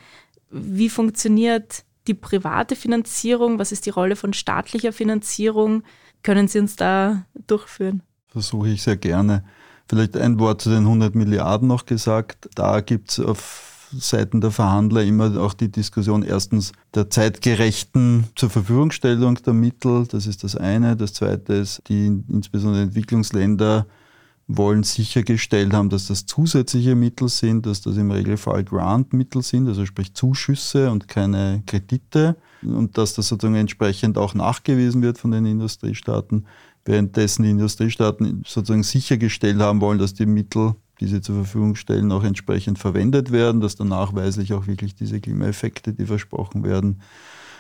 Wie 0.51 0.89
funktioniert 0.89 1.85
die 2.07 2.15
private 2.15 2.77
Finanzierung? 2.77 3.59
Was 3.59 3.73
ist 3.73 3.87
die 3.87 3.91
Rolle 3.91 4.17
von 4.17 4.33
staatlicher 4.33 4.93
Finanzierung? 4.93 5.85
Können 6.23 6.49
Sie 6.49 6.59
uns 6.59 6.77
da 6.77 7.25
durchführen? 7.47 8.03
Versuche 8.29 8.69
ich 8.69 8.83
sehr 8.83 8.97
gerne. 8.97 9.45
Vielleicht 9.89 10.17
ein 10.17 10.39
Wort 10.39 10.63
zu 10.63 10.71
den 10.71 10.85
100 10.85 11.15
Milliarden 11.15 11.69
noch 11.69 11.87
gesagt. 11.87 12.49
Da 12.55 12.81
gibt 12.81 13.11
es 13.11 13.21
auf 13.21 13.89
Seiten 13.93 14.41
der 14.41 14.53
Verhandler 14.53 15.03
immer 15.03 15.41
auch 15.41 15.53
die 15.53 15.71
Diskussion 15.71 16.23
erstens 16.23 16.73
der 16.95 17.11
zeitgerechten 17.11 18.25
zur 18.37 18.51
Verfügungstellung 18.51 19.35
der 19.43 19.53
Mittel. 19.53 20.07
Das 20.07 20.27
ist 20.27 20.45
das 20.45 20.57
eine. 20.57 20.97
Das 20.97 21.15
zweite 21.15 21.55
ist, 21.55 21.83
die 21.89 22.23
insbesondere 22.29 22.83
Entwicklungsländer 22.83 23.87
wollen 24.57 24.83
sichergestellt 24.83 25.73
haben, 25.73 25.91
dass 25.91 26.09
das 26.09 26.27
zusätzliche 26.27 26.95
Mittel 26.95 27.29
sind, 27.29 27.67
dass 27.67 27.81
das 27.83 27.97
im 27.97 28.11
Regelfall 28.11 28.65
Grant-Mittel 28.65 29.43
sind, 29.43 29.69
also 29.69 29.87
sprich 29.87 30.15
Zuschüsse 30.15 30.91
und 30.91 31.09
keine 31.09 31.63
Kredite. 31.67 32.37
Und 32.63 32.99
dass 32.99 33.15
das 33.15 33.29
sozusagen 33.29 33.55
entsprechend 33.55 34.19
auch 34.19 34.35
nachgewiesen 34.35 35.03
wird 35.03 35.19
von 35.19 35.31
den 35.31 35.47
Industriestaaten, 35.47 36.47
währenddessen 36.85 37.45
die 37.45 37.51
Industriestaaten 37.51 38.43
sozusagen 38.47 38.83
sichergestellt 38.83 39.61
haben 39.61 39.81
wollen, 39.81 39.99
dass 39.99 40.15
die 40.15 40.27
Mittel, 40.27 40.75
die 41.01 41.07
sie 41.07 41.21
zur 41.21 41.37
Verfügung 41.37 41.77
stellen, 41.77 42.11
auch 42.13 42.25
entsprechend 42.25 42.79
verwendet 42.79 43.31
werden, 43.31 43.61
dass 43.61 43.77
dann 43.77 43.89
nachweislich 43.89 44.53
auch 44.53 44.67
wirklich 44.67 44.95
diese 44.95 45.21
Klimaeffekte, 45.21 45.93
die 45.93 46.07
versprochen 46.07 46.65
werden, 46.65 47.01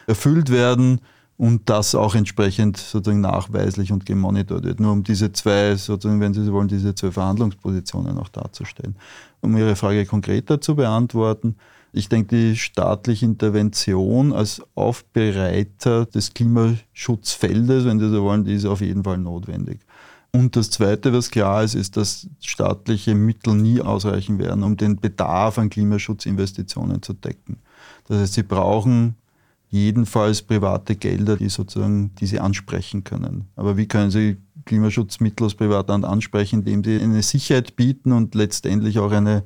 erfüllt 0.06 0.50
werden 0.50 1.00
und 1.40 1.70
das 1.70 1.94
auch 1.94 2.14
entsprechend 2.14 2.76
sozusagen 2.76 3.23
nachweislich 3.23 3.92
und 3.92 4.04
gemonitort 4.04 4.62
wird. 4.64 4.78
Nur 4.78 4.92
um 4.92 5.04
diese 5.04 5.32
zwei, 5.32 5.75
sozusagen, 5.75 6.20
wenn 6.20 6.35
Sie 6.35 6.44
so 6.44 6.52
wollen, 6.52 6.68
diese 6.68 6.94
zwei 6.94 7.11
Verhandlungspositionen 7.11 8.18
auch 8.18 8.28
darzustellen. 8.28 8.94
Um 9.40 9.56
Ihre 9.56 9.75
Frage 9.75 10.04
konkreter 10.04 10.61
zu 10.61 10.76
beantworten, 10.76 11.56
ich 11.94 12.11
denke, 12.11 12.37
die 12.37 12.56
staatliche 12.56 13.25
Intervention 13.25 14.35
als 14.35 14.61
Aufbereiter 14.75 16.04
des 16.04 16.35
Klimaschutzfeldes, 16.35 17.87
wenn 17.87 17.99
Sie 17.99 18.11
so 18.11 18.23
wollen, 18.23 18.44
die 18.44 18.52
ist 18.52 18.66
auf 18.66 18.82
jeden 18.82 19.02
Fall 19.02 19.16
notwendig. 19.16 19.80
Und 20.32 20.56
das 20.56 20.68
Zweite, 20.68 21.14
was 21.14 21.30
klar 21.30 21.64
ist, 21.64 21.75
ist, 21.75 21.97
dass 21.97 22.28
staatliche 22.42 23.14
Mittel 23.14 23.54
nie 23.54 23.80
ausreichen 23.80 24.38
werden, 24.38 24.62
um 24.62 24.76
den 24.76 24.97
Bedarf 24.97 25.56
an 25.56 25.70
Klimaschutzinvestitionen 25.70 27.00
zu 27.00 27.14
decken. 27.14 27.61
Das 28.09 28.18
heißt, 28.18 28.35
sie 28.35 28.42
brauchen 28.42 29.14
jedenfalls 29.71 30.43
private 30.43 30.97
Gelder, 30.97 31.37
die 31.37 31.49
sozusagen 31.49 32.15
diese 32.17 32.43
ansprechen 32.43 33.05
können. 33.05 33.49
Aber 33.57 33.77
wie 33.77 33.87
können 33.87 34.11
Sie 34.11 34.37
Klimaschutzmittel 34.67 35.47
aus 35.47 35.55
privater 35.55 35.95
Hand 35.95 36.05
ansprechen, 36.05 36.61
indem 36.67 36.85
sie 36.85 37.03
eine 37.03 37.23
Sicherheit 37.23 37.77
bieten 37.77 38.12
und 38.12 38.35
letztendlich 38.35 38.99
auch 38.99 39.11
eine 39.11 39.45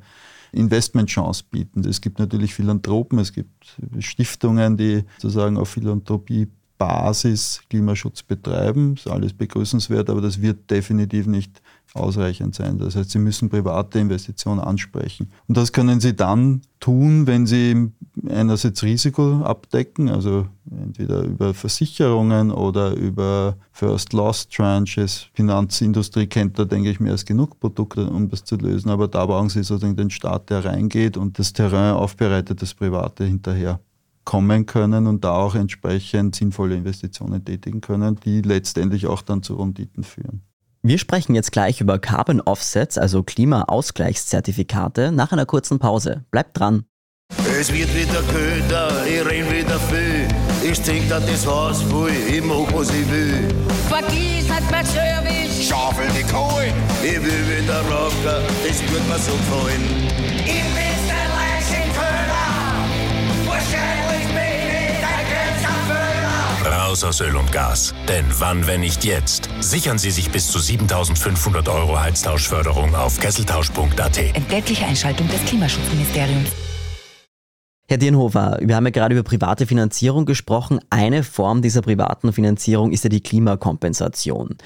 Investmentchance 0.52 1.44
bieten? 1.50 1.86
Es 1.88 2.00
gibt 2.00 2.18
natürlich 2.18 2.54
Philanthropen, 2.54 3.18
es 3.18 3.32
gibt 3.32 3.76
Stiftungen, 4.00 4.76
die 4.76 5.04
sozusagen 5.18 5.56
auf 5.56 5.68
Philanthropie 5.68 6.48
Basis 6.78 7.62
Klimaschutz 7.70 8.22
betreiben. 8.22 8.96
Das 8.96 9.06
ist 9.06 9.12
alles 9.12 9.32
begrüßenswert, 9.32 10.10
aber 10.10 10.20
das 10.20 10.40
wird 10.42 10.70
definitiv 10.70 11.26
nicht 11.26 11.62
ausreichend 11.94 12.54
sein. 12.54 12.78
Das 12.78 12.96
heißt, 12.96 13.10
Sie 13.10 13.18
müssen 13.18 13.48
private 13.48 14.00
Investitionen 14.00 14.60
ansprechen. 14.60 15.30
Und 15.46 15.56
das 15.56 15.72
können 15.72 16.00
Sie 16.00 16.14
dann 16.14 16.62
tun, 16.80 17.26
wenn 17.26 17.46
Sie 17.46 17.90
einerseits 18.28 18.82
Risiko 18.82 19.42
abdecken, 19.42 20.08
also 20.08 20.46
entweder 20.70 21.22
über 21.22 21.54
Versicherungen 21.54 22.50
oder 22.50 22.94
über 22.94 23.56
First 23.72 24.12
Loss 24.12 24.48
Tranches. 24.48 25.28
Finanzindustrie 25.34 26.26
kennt 26.26 26.58
da, 26.58 26.64
denke 26.64 26.90
ich, 26.90 26.98
mehr 26.98 27.12
als 27.12 27.24
genug 27.24 27.60
Produkte, 27.60 28.10
um 28.10 28.28
das 28.28 28.44
zu 28.44 28.56
lösen. 28.56 28.90
Aber 28.90 29.06
da 29.06 29.24
brauchen 29.24 29.48
Sie 29.48 29.62
sozusagen 29.62 29.96
den 29.96 30.10
Staat, 30.10 30.50
der 30.50 30.64
reingeht 30.64 31.16
und 31.16 31.38
das 31.38 31.52
Terrain 31.52 31.94
aufbereitet, 31.94 32.60
das 32.60 32.74
Private 32.74 33.24
hinterher 33.24 33.80
kommen 34.24 34.66
können 34.66 35.06
und 35.06 35.22
da 35.22 35.32
auch 35.32 35.54
entsprechend 35.54 36.34
sinnvolle 36.34 36.74
Investitionen 36.74 37.44
tätigen 37.44 37.80
können, 37.80 38.18
die 38.24 38.40
letztendlich 38.40 39.06
auch 39.06 39.22
dann 39.22 39.42
zu 39.42 39.54
Renditen 39.54 40.02
führen. 40.02 40.42
Wir 40.86 40.98
sprechen 40.98 41.34
jetzt 41.34 41.50
gleich 41.50 41.80
über 41.80 41.98
Carbon 41.98 42.42
Offsets, 42.42 42.98
also 42.98 43.22
Klimaausgleichszertifikate, 43.22 45.12
nach 45.12 45.32
einer 45.32 45.46
kurzen 45.46 45.78
Pause. 45.78 46.26
Bleibt 46.30 46.58
dran. 46.58 46.84
Es 47.58 47.72
wird 47.72 47.88
wieder 47.94 48.20
köder, 48.30 48.90
ich 49.06 49.24
renn 49.24 49.50
wieder 49.50 49.80
viel. 49.80 50.28
Ich 50.62 50.78
trink 50.78 51.08
da 51.08 51.20
das 51.20 51.46
Haus 51.46 51.80
voll, 51.84 52.10
ich 52.10 52.44
mach 52.44 52.70
was 52.74 52.90
ich 52.90 53.10
will. 53.10 53.48
Vergiss 53.88 54.46
nicht 54.46 54.70
mein 54.70 54.84
Service. 54.84 55.66
Schaufel 55.66 56.06
die 56.10 56.22
Kohle, 56.30 56.70
ich 57.02 57.16
will 57.16 57.64
wieder 57.64 57.80
rocken, 57.88 58.44
das 58.62 58.82
wird 58.82 59.08
mir 59.08 59.18
so 59.18 59.32
gefallen. 59.32 59.82
Ich 60.44 61.13
Raus 66.66 67.04
aus 67.04 67.20
Öl 67.20 67.36
und 67.36 67.50
Gas. 67.52 67.94
Denn 68.08 68.24
wann, 68.38 68.66
wenn 68.66 68.80
nicht 68.80 69.04
jetzt? 69.04 69.48
Sichern 69.60 69.98
Sie 69.98 70.10
sich 70.10 70.30
bis 70.30 70.48
zu 70.48 70.58
7500 70.58 71.68
Euro 71.68 72.00
Heiztauschförderung 72.00 72.94
auf 72.94 73.18
kesseltausch.at. 73.18 74.18
Entgeltliche 74.34 74.86
Einschaltung 74.86 75.28
des 75.28 75.44
Klimaschutzministeriums. 75.44 76.50
Herr 77.94 77.98
Dirnhofer, 77.98 78.58
wir 78.60 78.74
haben 78.74 78.86
ja 78.86 78.90
gerade 78.90 79.14
über 79.14 79.22
private 79.22 79.68
Finanzierung 79.68 80.24
gesprochen. 80.26 80.80
Eine 80.90 81.22
Form 81.22 81.62
dieser 81.62 81.80
privaten 81.80 82.32
Finanzierung 82.32 82.90
ist 82.90 83.04
ja 83.04 83.08
die 83.08 83.20
Klimakompensation. 83.20 84.56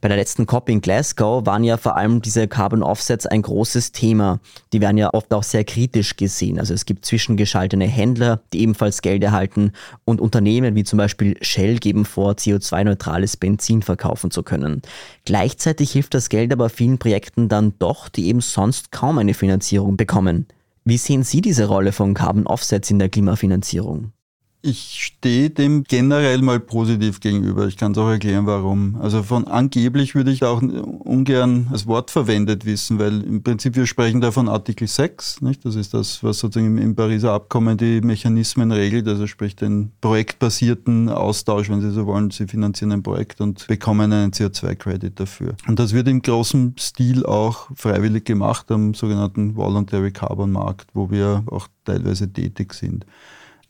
Bei 0.00 0.08
der 0.08 0.16
letzten 0.16 0.46
COP 0.46 0.70
in 0.70 0.80
Glasgow 0.80 1.44
waren 1.44 1.64
ja 1.64 1.76
vor 1.76 1.98
allem 1.98 2.22
diese 2.22 2.48
Carbon 2.48 2.82
Offsets 2.82 3.26
ein 3.26 3.42
großes 3.42 3.92
Thema. 3.92 4.40
Die 4.72 4.80
werden 4.80 4.96
ja 4.96 5.12
oft 5.12 5.34
auch 5.34 5.42
sehr 5.42 5.64
kritisch 5.64 6.16
gesehen. 6.16 6.58
Also 6.58 6.72
es 6.72 6.86
gibt 6.86 7.04
zwischengeschaltene 7.04 7.84
Händler, 7.84 8.40
die 8.54 8.62
ebenfalls 8.62 9.02
Geld 9.02 9.22
erhalten 9.22 9.72
und 10.06 10.22
Unternehmen 10.22 10.74
wie 10.74 10.84
zum 10.84 10.96
Beispiel 10.96 11.36
Shell 11.42 11.80
geben 11.80 12.06
vor, 12.06 12.36
CO2-neutrales 12.36 13.36
Benzin 13.36 13.82
verkaufen 13.82 14.30
zu 14.30 14.42
können. 14.42 14.80
Gleichzeitig 15.26 15.92
hilft 15.92 16.14
das 16.14 16.30
Geld 16.30 16.54
aber 16.54 16.70
vielen 16.70 16.96
Projekten 16.96 17.50
dann 17.50 17.74
doch, 17.78 18.08
die 18.08 18.28
eben 18.28 18.40
sonst 18.40 18.92
kaum 18.92 19.18
eine 19.18 19.34
Finanzierung 19.34 19.98
bekommen. 19.98 20.46
Wie 20.90 20.96
sehen 20.96 21.22
Sie 21.22 21.42
diese 21.42 21.66
Rolle 21.66 21.92
von 21.92 22.14
Carbon 22.14 22.46
Offsets 22.46 22.90
in 22.90 22.98
der 22.98 23.10
Klimafinanzierung? 23.10 24.12
Ich 24.60 25.04
stehe 25.04 25.50
dem 25.50 25.84
generell 25.84 26.42
mal 26.42 26.58
positiv 26.58 27.20
gegenüber. 27.20 27.68
Ich 27.68 27.76
kann 27.76 27.92
es 27.92 27.98
auch 27.98 28.08
erklären, 28.08 28.44
warum. 28.46 28.96
Also 29.00 29.22
von 29.22 29.46
angeblich 29.46 30.16
würde 30.16 30.32
ich 30.32 30.42
auch 30.42 30.60
ungern 30.60 31.68
das 31.70 31.86
Wort 31.86 32.10
verwendet 32.10 32.66
wissen, 32.66 32.98
weil 32.98 33.22
im 33.22 33.44
Prinzip 33.44 33.76
wir 33.76 33.86
sprechen 33.86 34.20
da 34.20 34.32
von 34.32 34.48
Artikel 34.48 34.88
6. 34.88 35.42
Nicht? 35.42 35.64
Das 35.64 35.76
ist 35.76 35.94
das, 35.94 36.24
was 36.24 36.40
sozusagen 36.40 36.76
im, 36.76 36.96
Pariser 36.96 37.32
Abkommen 37.34 37.78
die 37.78 38.00
Mechanismen 38.00 38.72
regelt, 38.72 39.06
also 39.06 39.28
sprich 39.28 39.54
den 39.54 39.92
projektbasierten 40.00 41.08
Austausch, 41.08 41.70
wenn 41.70 41.80
Sie 41.80 41.92
so 41.92 42.06
wollen. 42.06 42.32
Sie 42.32 42.48
finanzieren 42.48 42.90
ein 42.90 43.04
Projekt 43.04 43.40
und 43.40 43.68
bekommen 43.68 44.12
einen 44.12 44.32
CO2-Credit 44.32 45.20
dafür. 45.20 45.54
Und 45.68 45.78
das 45.78 45.92
wird 45.92 46.08
im 46.08 46.20
großen 46.20 46.74
Stil 46.80 47.24
auch 47.24 47.68
freiwillig 47.76 48.24
gemacht 48.24 48.72
am 48.72 48.94
sogenannten 48.94 49.54
Voluntary 49.54 50.10
Carbon 50.10 50.50
Markt, 50.50 50.88
wo 50.94 51.12
wir 51.12 51.44
auch 51.46 51.68
teilweise 51.84 52.32
tätig 52.32 52.74
sind 52.74 53.06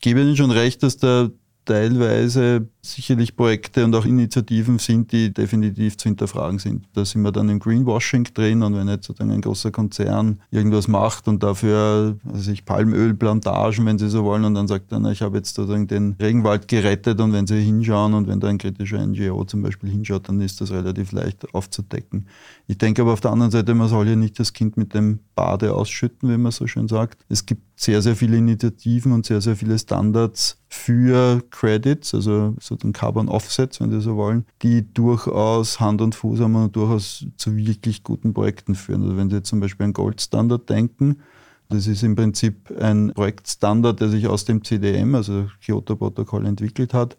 gebe 0.01 0.21
Ihnen 0.21 0.37
schon 0.37 0.51
recht, 0.51 0.83
dass 0.83 0.97
da 0.97 1.31
teilweise 1.69 2.67
sicherlich 2.81 3.37
Projekte 3.37 3.85
und 3.85 3.95
auch 3.95 4.07
Initiativen 4.07 4.79
sind, 4.79 5.13
die 5.13 5.35
definitiv 5.35 5.99
zu 5.99 6.09
hinterfragen 6.09 6.59
sind. 6.59 6.87
Da 6.95 7.05
sind 7.05 7.21
wir 7.21 7.31
dann 7.31 7.51
im 7.51 7.59
Greenwashing 7.59 8.25
drin 8.33 8.63
und 8.63 8.75
wenn 8.75 8.89
jetzt 8.89 9.07
sozusagen 9.07 9.33
ein 9.33 9.43
großer 9.43 9.71
Konzern 9.71 10.41
irgendwas 10.51 10.89
macht 10.89 11.29
und 11.29 11.43
dafür 11.43 12.17
also 12.25 12.51
ich 12.51 12.65
Palmölplantagen, 12.65 13.85
wenn 13.85 13.99
Sie 13.99 14.09
so 14.09 14.25
wollen, 14.25 14.47
und 14.47 14.55
dann 14.55 14.67
sagt 14.67 14.91
er, 14.93 15.05
ich 15.11 15.21
habe 15.21 15.37
jetzt 15.37 15.55
sozusagen 15.55 15.87
den 15.87 16.17
Regenwald 16.19 16.69
gerettet 16.69 17.21
und 17.21 17.35
wenn 17.35 17.47
Sie 17.47 17.61
hinschauen 17.61 18.15
und 18.15 18.29
wenn 18.29 18.41
da 18.41 18.49
ein 18.49 18.57
kritischer 18.57 19.07
NGO 19.07 19.45
zum 19.45 19.61
Beispiel 19.61 19.91
hinschaut, 19.91 20.27
dann 20.29 20.41
ist 20.41 20.63
das 20.63 20.71
relativ 20.71 21.13
leicht 21.13 21.55
aufzudecken. 21.55 22.27
Ich 22.71 22.77
denke 22.77 23.01
aber 23.01 23.15
auf 23.15 23.23
der 23.23 23.31
anderen 23.31 23.51
Seite, 23.51 23.75
man 23.75 23.89
soll 23.89 24.05
hier 24.05 24.17
nicht 24.17 24.39
das 24.39 24.53
Kind 24.53 24.77
mit 24.77 24.93
dem 24.93 25.21
Bade 25.35 25.75
ausschütten, 25.75 26.29
wie 26.29 26.37
man 26.37 26.53
so 26.53 26.67
schön 26.67 26.87
sagt. 26.87 27.25
Es 27.31 27.47
gibt 27.47 27.63
sehr, 27.81 28.03
sehr 28.03 28.15
viele 28.15 28.37
Initiativen 28.37 29.13
und 29.13 29.25
sehr, 29.25 29.41
sehr 29.41 29.57
viele 29.57 29.79
Standards 29.79 30.59
für 30.69 31.43
Credits, 31.51 32.15
also 32.15 32.55
sozusagen 32.61 32.93
Carbon 32.93 33.31
Offsets, 33.31 33.81
wenn 33.81 33.91
Sie 33.91 34.03
so 34.03 34.17
wollen, 34.17 34.45
die 34.61 34.93
durchaus 34.93 35.81
Hand 35.81 36.03
und 36.03 36.15
Fuß 36.15 36.41
haben 36.41 36.57
und 36.57 36.77
durchaus 36.77 37.25
zu 37.39 37.57
wirklich 37.57 38.03
guten 38.03 38.35
Projekten 38.35 38.75
führen. 38.75 39.03
Also 39.03 39.17
wenn 39.17 39.31
Sie 39.31 39.37
jetzt 39.37 39.49
zum 39.49 39.61
Beispiel 39.61 39.87
an 39.87 39.95
Goldstandard 39.95 40.69
denken, 40.69 41.23
das 41.71 41.87
ist 41.87 42.03
im 42.03 42.17
Prinzip 42.17 42.71
ein 42.79 43.13
Projektstandard, 43.15 43.99
der 44.01 44.11
sich 44.11 44.27
aus 44.27 44.45
dem 44.45 44.63
CDM, 44.63 45.15
also 45.15 45.47
Kyoto-Protokoll, 45.65 46.45
entwickelt 46.45 46.93
hat, 46.93 47.17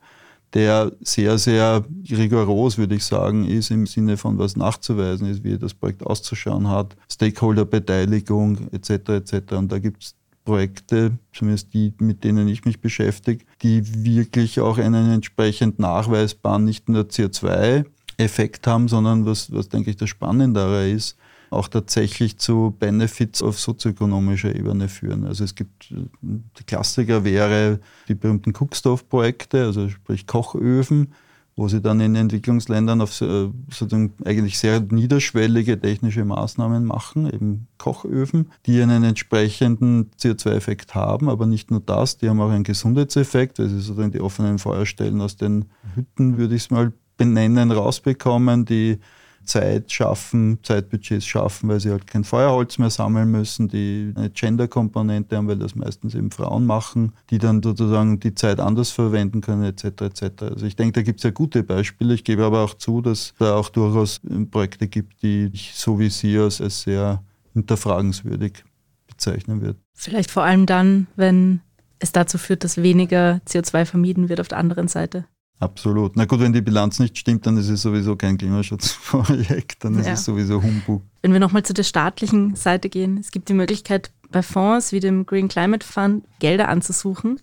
der 0.53 0.91
sehr, 1.01 1.37
sehr 1.37 1.85
rigoros, 2.09 2.77
würde 2.77 2.95
ich 2.95 3.03
sagen, 3.03 3.45
ist 3.45 3.71
im 3.71 3.85
Sinne 3.85 4.17
von 4.17 4.37
was 4.37 4.55
nachzuweisen 4.55 5.27
ist, 5.29 5.43
wie 5.43 5.57
das 5.57 5.73
Projekt 5.73 6.05
auszuschauen 6.05 6.69
hat, 6.69 6.95
Stakeholder-Beteiligung 7.11 8.69
etc. 8.71 9.09
etc. 9.09 9.53
Und 9.53 9.71
da 9.71 9.79
gibt 9.79 10.03
es 10.03 10.15
Projekte, 10.45 11.11
zumindest 11.31 11.73
die, 11.73 11.93
mit 11.99 12.23
denen 12.23 12.47
ich 12.47 12.65
mich 12.65 12.81
beschäftige, 12.81 13.45
die 13.61 14.03
wirklich 14.03 14.59
auch 14.59 14.79
einen 14.79 15.11
entsprechend 15.11 15.77
nachweisbaren, 15.77 16.65
nicht 16.65 16.89
nur 16.89 17.03
CO2-Effekt 17.03 18.65
haben, 18.65 18.87
sondern 18.87 19.27
was, 19.27 19.53
was 19.53 19.69
denke 19.69 19.91
ich 19.91 19.97
das 19.97 20.09
Spannendere 20.09 20.89
ist, 20.89 21.17
auch 21.49 21.67
tatsächlich 21.67 22.37
zu 22.37 22.75
Benefits 22.77 23.41
auf 23.41 23.59
sozioökonomischer 23.59 24.55
Ebene 24.55 24.87
führen. 24.87 25.25
Also 25.25 25.43
es 25.43 25.55
gibt, 25.55 25.93
der 26.21 26.65
Klassiker 26.65 27.23
wäre 27.23 27.79
die 28.07 28.15
berühmten 28.15 28.53
Cookstove-Projekte, 28.53 29.63
also 29.63 29.89
sprich 29.89 30.27
Kochöfen, 30.27 31.13
wo 31.59 31.67
sie 31.67 31.81
dann 31.81 31.99
in 31.99 32.15
Entwicklungsländern 32.15 33.01
auf 33.01 33.19
äh, 33.19 33.49
sozusagen 33.69 34.13
eigentlich 34.23 34.57
sehr 34.57 34.79
niederschwellige 34.79 35.79
technische 35.79 36.23
Maßnahmen 36.23 36.85
machen, 36.85 37.25
eben 37.25 37.67
Kochöfen, 37.77 38.49
die 38.65 38.81
einen 38.81 39.03
entsprechenden 39.03 40.09
CO2-Effekt 40.17 40.95
haben, 40.95 41.27
aber 41.29 41.45
nicht 41.45 41.69
nur 41.69 41.81
das, 41.81 42.17
die 42.17 42.29
haben 42.29 42.39
auch 42.39 42.49
einen 42.49 42.63
Gesundheitseffekt, 42.63 43.57
sie 43.57 43.67
sozusagen 43.67 44.11
die 44.11 44.21
offenen 44.21 44.57
Feuerstellen 44.57 45.19
aus 45.19 45.35
den 45.35 45.65
Hütten, 45.95 46.37
würde 46.37 46.55
ich 46.55 46.63
es 46.63 46.71
mal 46.71 46.93
benennen, 47.17 47.71
rausbekommen, 47.71 48.63
die 48.63 48.99
Zeit 49.43 49.91
schaffen, 49.91 50.59
Zeitbudgets 50.63 51.25
schaffen, 51.25 51.69
weil 51.69 51.79
sie 51.79 51.91
halt 51.91 52.07
kein 52.07 52.23
Feuerholz 52.23 52.77
mehr 52.77 52.89
sammeln 52.89 53.31
müssen, 53.31 53.67
die 53.67 54.13
eine 54.15 54.29
Gender-Komponente 54.29 55.37
haben, 55.37 55.47
weil 55.47 55.57
das 55.57 55.75
meistens 55.75 56.15
eben 56.15 56.31
Frauen 56.31 56.65
machen, 56.65 57.13
die 57.29 57.37
dann 57.37 57.63
sozusagen 57.63 58.19
die 58.19 58.35
Zeit 58.35 58.59
anders 58.59 58.91
verwenden 58.91 59.41
können, 59.41 59.63
etc. 59.63 60.01
etc. 60.01 60.23
Also 60.41 60.65
ich 60.65 60.75
denke, 60.75 60.93
da 60.93 61.01
gibt 61.01 61.19
es 61.19 61.23
ja 61.23 61.31
gute 61.31 61.63
Beispiele. 61.63 62.13
Ich 62.13 62.23
gebe 62.23 62.43
aber 62.45 62.63
auch 62.63 62.75
zu, 62.75 63.01
dass 63.01 63.33
da 63.39 63.55
auch 63.55 63.69
durchaus 63.69 64.21
Projekte 64.51 64.87
gibt, 64.87 65.23
die 65.23 65.49
ich 65.53 65.73
so 65.75 65.99
wie 65.99 66.09
Sie 66.09 66.37
als, 66.37 66.57
sehr 66.57 67.23
hinterfragenswürdig 67.53 68.63
bezeichnen 69.07 69.61
würde. 69.61 69.79
Vielleicht 69.93 70.31
vor 70.31 70.43
allem 70.43 70.65
dann, 70.65 71.07
wenn 71.15 71.61
es 71.99 72.11
dazu 72.11 72.37
führt, 72.37 72.63
dass 72.63 72.81
weniger 72.81 73.41
CO2 73.47 73.85
vermieden 73.85 74.29
wird 74.29 74.39
auf 74.39 74.47
der 74.47 74.57
anderen 74.57 74.87
Seite. 74.87 75.25
Absolut. 75.59 76.15
Na 76.15 76.25
gut, 76.25 76.39
wenn 76.39 76.53
die 76.53 76.61
Bilanz 76.61 76.99
nicht 76.99 77.17
stimmt, 77.17 77.45
dann 77.45 77.57
ist 77.57 77.67
es 77.69 77.81
sowieso 77.81 78.15
kein 78.15 78.37
Klimaschutzprojekt, 78.37 79.83
dann 79.83 79.95
ist 79.99 80.05
Ja. 80.07 80.13
es 80.13 80.25
sowieso 80.25 80.61
Humbug. 80.63 81.03
Wenn 81.21 81.33
wir 81.33 81.39
nochmal 81.39 81.63
zu 81.63 81.73
der 81.73 81.83
staatlichen 81.83 82.55
Seite 82.55 82.89
gehen, 82.89 83.17
es 83.17 83.31
gibt 83.31 83.49
die 83.49 83.53
Möglichkeit, 83.53 84.11
bei 84.31 84.41
Fonds 84.41 84.91
wie 84.91 84.99
dem 84.99 85.25
Green 85.25 85.47
Climate 85.47 85.85
Fund 85.85 86.23
Gelder 86.39 86.69
anzusuchen. 86.69 87.39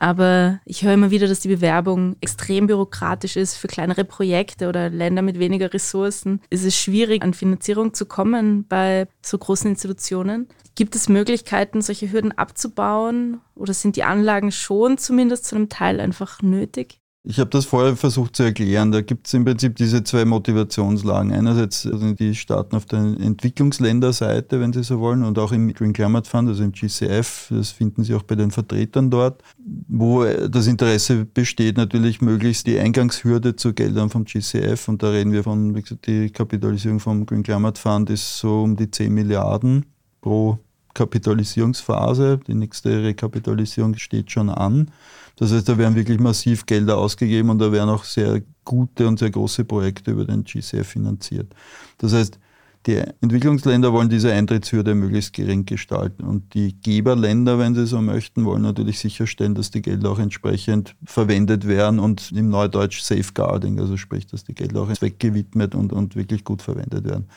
Aber 0.00 0.60
ich 0.64 0.84
höre 0.84 0.94
immer 0.94 1.10
wieder, 1.10 1.26
dass 1.26 1.40
die 1.40 1.48
Bewerbung 1.48 2.14
extrem 2.20 2.68
bürokratisch 2.68 3.34
ist 3.34 3.56
für 3.56 3.66
kleinere 3.66 4.04
Projekte 4.04 4.68
oder 4.68 4.90
Länder 4.90 5.22
mit 5.22 5.40
weniger 5.40 5.74
Ressourcen. 5.74 6.40
Es 6.50 6.62
ist 6.62 6.76
schwierig, 6.76 7.24
an 7.24 7.34
Finanzierung 7.34 7.94
zu 7.94 8.06
kommen 8.06 8.64
bei 8.68 9.08
so 9.22 9.36
großen 9.38 9.68
Institutionen. 9.68 10.46
Gibt 10.76 10.94
es 10.94 11.08
Möglichkeiten, 11.08 11.82
solche 11.82 12.12
Hürden 12.12 12.30
abzubauen? 12.30 13.40
Oder 13.56 13.74
sind 13.74 13.96
die 13.96 14.04
Anlagen 14.04 14.52
schon 14.52 14.98
zumindest 14.98 15.46
zu 15.46 15.56
einem 15.56 15.68
Teil 15.68 15.98
einfach 15.98 16.42
nötig? 16.42 16.97
Ich 17.24 17.38
habe 17.40 17.50
das 17.50 17.66
vorher 17.66 17.96
versucht 17.96 18.36
zu 18.36 18.44
erklären. 18.44 18.92
Da 18.92 19.02
gibt 19.02 19.26
es 19.26 19.34
im 19.34 19.44
Prinzip 19.44 19.76
diese 19.76 20.04
zwei 20.04 20.24
Motivationslagen. 20.24 21.32
Einerseits 21.32 21.84
also 21.84 22.12
die 22.12 22.34
Staaten 22.34 22.76
auf 22.76 22.86
der 22.86 23.00
Entwicklungsländerseite, 23.00 24.60
wenn 24.60 24.72
Sie 24.72 24.84
so 24.84 25.00
wollen, 25.00 25.24
und 25.24 25.38
auch 25.38 25.52
im 25.52 25.72
Green 25.74 25.92
Climate 25.92 26.30
Fund, 26.30 26.48
also 26.48 26.62
im 26.62 26.72
GCF, 26.72 27.48
das 27.50 27.72
finden 27.72 28.04
Sie 28.04 28.14
auch 28.14 28.22
bei 28.22 28.36
den 28.36 28.50
Vertretern 28.50 29.10
dort, 29.10 29.42
wo 29.88 30.24
das 30.24 30.68
Interesse 30.68 31.24
besteht, 31.26 31.76
natürlich 31.76 32.20
möglichst 32.22 32.66
die 32.66 32.78
Eingangshürde 32.78 33.56
zu 33.56 33.74
Geldern 33.74 34.10
vom 34.10 34.24
GCF, 34.24 34.88
und 34.88 35.02
da 35.02 35.10
reden 35.10 35.32
wir 35.32 35.42
von, 35.42 35.74
wie 35.74 35.82
gesagt, 35.82 36.06
die 36.06 36.30
Kapitalisierung 36.30 37.00
vom 37.00 37.26
Green 37.26 37.42
Climate 37.42 37.80
Fund 37.80 38.10
ist 38.10 38.38
so 38.38 38.62
um 38.62 38.76
die 38.76 38.90
10 38.90 39.12
Milliarden 39.12 39.84
pro 40.20 40.58
Kapitalisierungsphase. 40.94 42.40
Die 42.46 42.54
nächste 42.54 43.02
Rekapitalisierung 43.02 43.96
steht 43.96 44.30
schon 44.30 44.50
an. 44.50 44.90
Das 45.38 45.52
heißt, 45.52 45.68
da 45.68 45.78
werden 45.78 45.94
wirklich 45.94 46.18
massiv 46.18 46.66
Gelder 46.66 46.98
ausgegeben 46.98 47.50
und 47.50 47.60
da 47.60 47.70
werden 47.70 47.90
auch 47.90 48.04
sehr 48.04 48.42
gute 48.64 49.06
und 49.06 49.18
sehr 49.18 49.30
große 49.30 49.64
Projekte 49.64 50.10
über 50.10 50.24
den 50.24 50.42
GCF 50.42 50.86
finanziert. 50.86 51.54
Das 51.98 52.12
heißt, 52.12 52.38
die 52.86 53.02
Entwicklungsländer 53.20 53.92
wollen 53.92 54.08
diese 54.08 54.32
Eintrittshürde 54.32 54.94
möglichst 54.94 55.32
gering 55.32 55.64
gestalten 55.64 56.24
und 56.24 56.54
die 56.54 56.80
Geberländer, 56.80 57.58
wenn 57.58 57.74
sie 57.74 57.86
so 57.86 58.00
möchten, 58.00 58.44
wollen 58.44 58.62
natürlich 58.62 58.98
sicherstellen, 58.98 59.54
dass 59.54 59.70
die 59.70 59.82
Gelder 59.82 60.10
auch 60.10 60.18
entsprechend 60.18 60.94
verwendet 61.04 61.68
werden 61.68 61.98
und 61.98 62.32
im 62.32 62.48
Neudeutsch 62.48 63.02
Safeguarding, 63.02 63.78
also 63.78 63.96
sprich, 63.96 64.26
dass 64.26 64.44
die 64.44 64.54
Gelder 64.54 64.82
auch 64.82 64.92
zweckgewidmet 64.92 65.74
und, 65.74 65.92
und 65.92 66.16
wirklich 66.16 66.44
gut 66.44 66.62
verwendet 66.62 67.04
werden. 67.04 67.28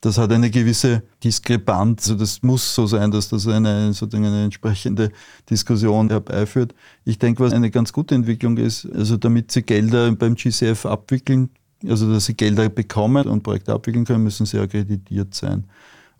Das 0.00 0.16
hat 0.16 0.30
eine 0.30 0.50
gewisse 0.50 1.02
Diskrepanz. 1.24 2.08
Also 2.08 2.14
das 2.14 2.42
muss 2.42 2.74
so 2.74 2.86
sein, 2.86 3.10
dass 3.10 3.28
das 3.28 3.48
eine, 3.48 3.92
sozusagen 3.92 4.26
eine 4.26 4.44
entsprechende 4.44 5.10
Diskussion 5.50 6.08
herbeiführt. 6.08 6.74
Ich 7.04 7.18
denke, 7.18 7.42
was 7.42 7.52
eine 7.52 7.70
ganz 7.70 7.92
gute 7.92 8.14
Entwicklung 8.14 8.58
ist, 8.58 8.86
also 8.94 9.16
damit 9.16 9.50
Sie 9.50 9.62
Gelder 9.62 10.12
beim 10.12 10.36
GCF 10.36 10.86
abwickeln, 10.86 11.50
also 11.86 12.12
dass 12.12 12.26
Sie 12.26 12.34
Gelder 12.34 12.68
bekommen 12.68 13.26
und 13.26 13.42
Projekte 13.42 13.72
abwickeln 13.72 14.04
können, 14.04 14.22
müssen 14.22 14.46
Sie 14.46 14.58
akkreditiert 14.58 15.34
sein. 15.34 15.64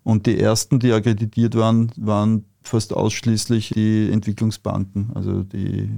Und 0.02 0.26
die 0.26 0.40
ersten, 0.40 0.80
die 0.80 0.92
akkreditiert 0.92 1.54
waren, 1.54 1.92
waren 1.96 2.44
fast 2.68 2.94
ausschließlich 2.94 3.70
die 3.70 4.10
Entwicklungsbanken, 4.10 5.10
also 5.14 5.42
die 5.42 5.88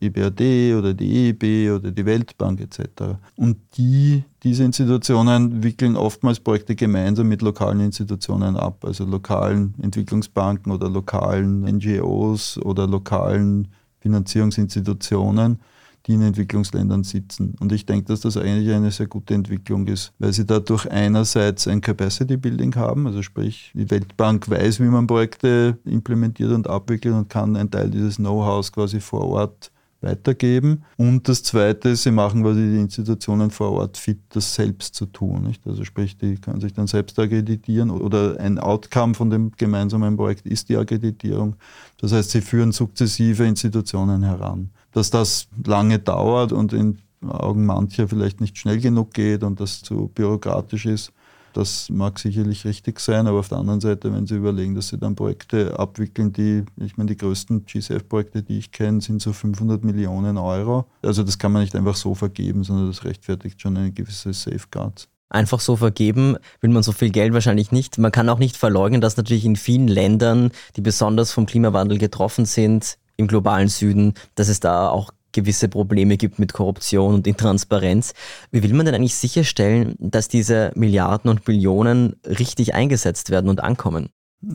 EBRD 0.00 0.76
oder 0.78 0.94
die 0.94 1.28
EIB 1.28 1.76
oder 1.76 1.90
die 1.90 2.06
Weltbank 2.06 2.60
etc. 2.60 3.16
Und 3.36 3.58
die, 3.76 4.24
diese 4.42 4.64
Institutionen 4.64 5.62
wickeln 5.62 5.96
oftmals 5.96 6.40
Projekte 6.40 6.74
gemeinsam 6.74 7.28
mit 7.28 7.42
lokalen 7.42 7.80
Institutionen 7.80 8.56
ab, 8.56 8.84
also 8.84 9.04
lokalen 9.04 9.74
Entwicklungsbanken 9.82 10.72
oder 10.72 10.88
lokalen 10.88 11.62
NGOs 11.62 12.58
oder 12.58 12.86
lokalen 12.86 13.68
Finanzierungsinstitutionen 14.00 15.58
die 16.06 16.14
in 16.14 16.22
Entwicklungsländern 16.22 17.04
sitzen. 17.04 17.54
Und 17.60 17.72
ich 17.72 17.86
denke, 17.86 18.06
dass 18.06 18.20
das 18.20 18.36
eigentlich 18.36 18.72
eine 18.72 18.90
sehr 18.90 19.06
gute 19.06 19.34
Entwicklung 19.34 19.86
ist, 19.86 20.12
weil 20.18 20.32
sie 20.32 20.46
dadurch 20.46 20.90
einerseits 20.90 21.68
ein 21.68 21.80
Capacity 21.80 22.36
Building 22.36 22.74
haben, 22.76 23.06
also 23.06 23.22
sprich, 23.22 23.72
die 23.74 23.90
Weltbank 23.90 24.48
weiß, 24.48 24.80
wie 24.80 24.84
man 24.84 25.06
Projekte 25.06 25.78
implementiert 25.84 26.52
und 26.52 26.68
abwickelt 26.68 27.14
und 27.14 27.28
kann 27.28 27.56
einen 27.56 27.70
Teil 27.70 27.90
dieses 27.90 28.16
Know-hows 28.16 28.72
quasi 28.72 29.00
vor 29.00 29.26
Ort 29.26 29.70
weitergeben. 30.00 30.84
Und 30.96 31.28
das 31.28 31.42
Zweite, 31.42 31.94
sie 31.96 32.10
machen 32.10 32.42
quasi 32.42 32.60
die 32.60 32.78
Institutionen 32.78 33.50
vor 33.50 33.72
Ort 33.72 33.96
fit, 33.96 34.18
das 34.30 34.54
selbst 34.54 34.94
zu 34.94 35.06
tun. 35.06 35.42
Nicht? 35.42 35.66
Also 35.66 35.84
sprich, 35.84 36.16
die 36.16 36.36
können 36.36 36.60
sich 36.60 36.72
dann 36.72 36.86
selbst 36.86 37.18
akkreditieren 37.18 37.90
oder 37.90 38.38
ein 38.40 38.58
Outcome 38.58 39.14
von 39.14 39.30
dem 39.30 39.52
gemeinsamen 39.56 40.16
Projekt 40.16 40.46
ist 40.46 40.68
die 40.68 40.76
Akkreditierung. 40.76 41.56
Das 41.98 42.12
heißt, 42.12 42.30
sie 42.30 42.40
führen 42.40 42.72
sukzessive 42.72 43.44
Institutionen 43.44 44.22
heran. 44.22 44.70
Dass 44.92 45.10
das 45.10 45.48
lange 45.64 45.98
dauert 45.98 46.52
und 46.52 46.72
in 46.72 46.98
Augen 47.26 47.66
mancher 47.66 48.08
vielleicht 48.08 48.40
nicht 48.40 48.58
schnell 48.58 48.80
genug 48.80 49.12
geht 49.12 49.42
und 49.42 49.60
das 49.60 49.82
zu 49.82 50.08
bürokratisch 50.08 50.86
ist, 50.86 51.12
das 51.52 51.88
mag 51.90 52.18
sicherlich 52.18 52.64
richtig 52.64 53.00
sein, 53.00 53.26
aber 53.26 53.40
auf 53.40 53.48
der 53.48 53.58
anderen 53.58 53.80
Seite, 53.80 54.12
wenn 54.12 54.26
Sie 54.26 54.36
überlegen, 54.36 54.74
dass 54.74 54.88
Sie 54.88 54.98
dann 54.98 55.16
Projekte 55.16 55.78
abwickeln, 55.78 56.32
die, 56.32 56.64
ich 56.76 56.96
meine, 56.96 57.08
die 57.08 57.16
größten 57.16 57.66
GCF-Projekte, 57.66 58.42
die 58.42 58.58
ich 58.58 58.70
kenne, 58.70 59.00
sind 59.00 59.20
so 59.20 59.32
500 59.32 59.84
Millionen 59.84 60.38
Euro. 60.38 60.86
Also 61.02 61.24
das 61.24 61.38
kann 61.38 61.52
man 61.52 61.62
nicht 61.62 61.74
einfach 61.74 61.96
so 61.96 62.14
vergeben, 62.14 62.62
sondern 62.62 62.86
das 62.86 63.04
rechtfertigt 63.04 63.60
schon 63.60 63.76
eine 63.76 63.92
gewisse 63.92 64.32
Safeguard. 64.32 65.08
Einfach 65.28 65.60
so 65.60 65.76
vergeben 65.76 66.36
will 66.60 66.70
man 66.70 66.82
so 66.82 66.92
viel 66.92 67.10
Geld 67.10 67.32
wahrscheinlich 67.32 67.70
nicht. 67.70 67.98
Man 67.98 68.10
kann 68.10 68.28
auch 68.28 68.38
nicht 68.38 68.56
verleugnen, 68.56 69.00
dass 69.00 69.16
natürlich 69.16 69.44
in 69.44 69.56
vielen 69.56 69.88
Ländern, 69.88 70.50
die 70.76 70.80
besonders 70.80 71.32
vom 71.32 71.46
Klimawandel 71.46 71.98
getroffen 71.98 72.46
sind, 72.46 72.96
im 73.20 73.28
globalen 73.28 73.68
Süden, 73.68 74.14
dass 74.34 74.48
es 74.48 74.60
da 74.60 74.88
auch 74.88 75.12
gewisse 75.32 75.68
Probleme 75.68 76.16
gibt 76.16 76.38
mit 76.38 76.52
Korruption 76.52 77.14
und 77.14 77.26
Intransparenz. 77.26 78.14
Wie 78.50 78.62
will 78.62 78.72
man 78.72 78.86
denn 78.86 78.94
eigentlich 78.94 79.14
sicherstellen, 79.14 79.94
dass 79.98 80.28
diese 80.28 80.72
Milliarden 80.74 81.30
und 81.30 81.44
Billionen 81.44 82.16
richtig 82.26 82.74
eingesetzt 82.74 83.30
werden 83.30 83.48
und 83.48 83.62
ankommen? 83.62 84.08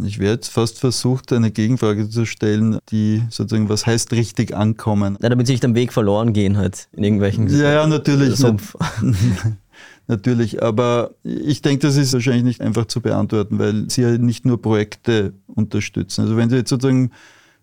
Ich 0.04 0.17
wäre 0.17 0.34
jetzt 0.34 0.49
fast 0.49 0.80
versucht, 0.80 1.32
eine 1.32 1.51
Gegenfrage 1.51 2.10
zu 2.10 2.25
stellen, 2.25 2.80
die 2.89 3.21
sozusagen, 3.30 3.69
was 3.69 3.86
heißt 3.86 4.13
richtig 4.13 4.56
ankommen? 4.56 5.15
Ja, 5.21 5.30
damit 5.30 5.45
sie 5.45 5.54
nicht 5.54 5.63
am 5.63 5.75
Weg 5.75 5.93
verloren 5.93 6.34
gehen 6.34 6.58
halt 6.58 6.89
in 6.93 7.04
irgendwelchen 7.04 7.47
Ja, 7.47 7.71
ja, 7.71 7.88
natürlich. 7.88 8.36
Sumpf. 8.36 8.75
Natürlich, 10.08 10.62
aber 10.62 11.15
ich 11.23 11.63
denke, 11.63 11.88
das 11.88 11.97
ist 11.97 12.13
wahrscheinlich 12.13 12.43
nicht 12.43 12.62
einfach 12.62 12.86
zu 12.86 13.01
beantworten, 13.01 13.58
weil 13.58 13.89
sie 13.89 14.04
ja 14.04 14.17
nicht 14.19 14.45
nur 14.45 14.62
Projekte 14.62 15.34
unterstützen. 15.47 16.21
Also 16.21 16.38
wenn 16.38 16.49
Sie 16.49 16.58
jetzt 16.58 16.69
sozusagen 16.69 17.12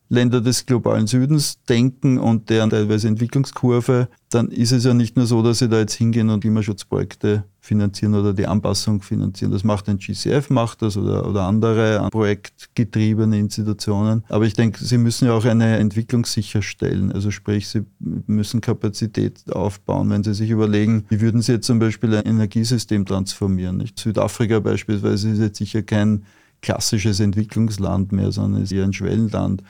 Länder 0.09 0.43
des 0.43 0.67
globalen 0.67 1.07
Südens 1.07 1.62
denken 1.65 2.19
und 2.19 2.51
deren 2.51 2.69
teilweise 2.69 3.09
Entwicklungskurve, 3.09 4.09
dann 4.29 4.49
ist 4.49 4.71
es 4.71 4.85
ja 4.85 4.93
nicht 4.93 5.17
nur 5.17 5.25
so, 5.25 5.43
dass 5.43 5.61
sie 5.61 5.71
da 5.71 5.79
jetzt 5.79 5.95
hingehen 5.95 6.29
und 6.29 6.41
Klimaschutzprojekte 6.41 7.45
finanzieren 7.61 8.15
oder 8.15 8.35
die 8.35 8.47
Anpassung 8.47 9.01
finanzieren. 9.01 9.53
Das 9.53 9.65
macht 9.65 9.88
ein 9.88 9.99
GCF, 9.99 10.51
macht 10.51 10.83
das 10.83 10.97
oder, 10.97 11.27
oder 11.27 11.45
andere 11.45 12.09
projektgetriebene 12.11 13.38
Institutionen. 13.38 14.25
Aber 14.29 14.45
ich 14.45 14.53
denke, 14.53 14.85
sie 14.85 14.99
müssen 14.99 15.27
ja 15.27 15.33
auch 15.33 15.45
eine 15.45 15.79
Entwicklung 15.79 16.27
sicherstellen. 16.27 17.12
Also 17.12 17.31
sprich, 17.31 17.69
sie 17.69 17.85
müssen 17.99 18.61
Kapazität 18.61 19.51
aufbauen. 19.51 20.11
Wenn 20.11 20.25
sie 20.25 20.35
sich 20.35 20.51
überlegen, 20.51 21.05
wie 21.09 21.21
würden 21.21 21.41
sie 21.41 21.53
jetzt 21.53 21.67
zum 21.67 21.79
Beispiel 21.79 22.15
ein 22.17 22.27
Energiesystem 22.27 23.07
transformieren? 23.07 23.79
Nicht? 23.79 23.99
Südafrika 23.99 24.61
beispielsweise 24.61 25.31
ist 25.31 25.38
jetzt 25.38 25.59
sicher 25.59 25.83
kein 25.83 26.25
klassisches 26.61 27.21
Entwicklungsland 27.21 28.12
mehr, 28.12 28.33
sondern 28.33 28.62
ist 28.62 28.73
eher 28.73 28.85
ein 28.85 28.93
Schwellenland 28.93 29.62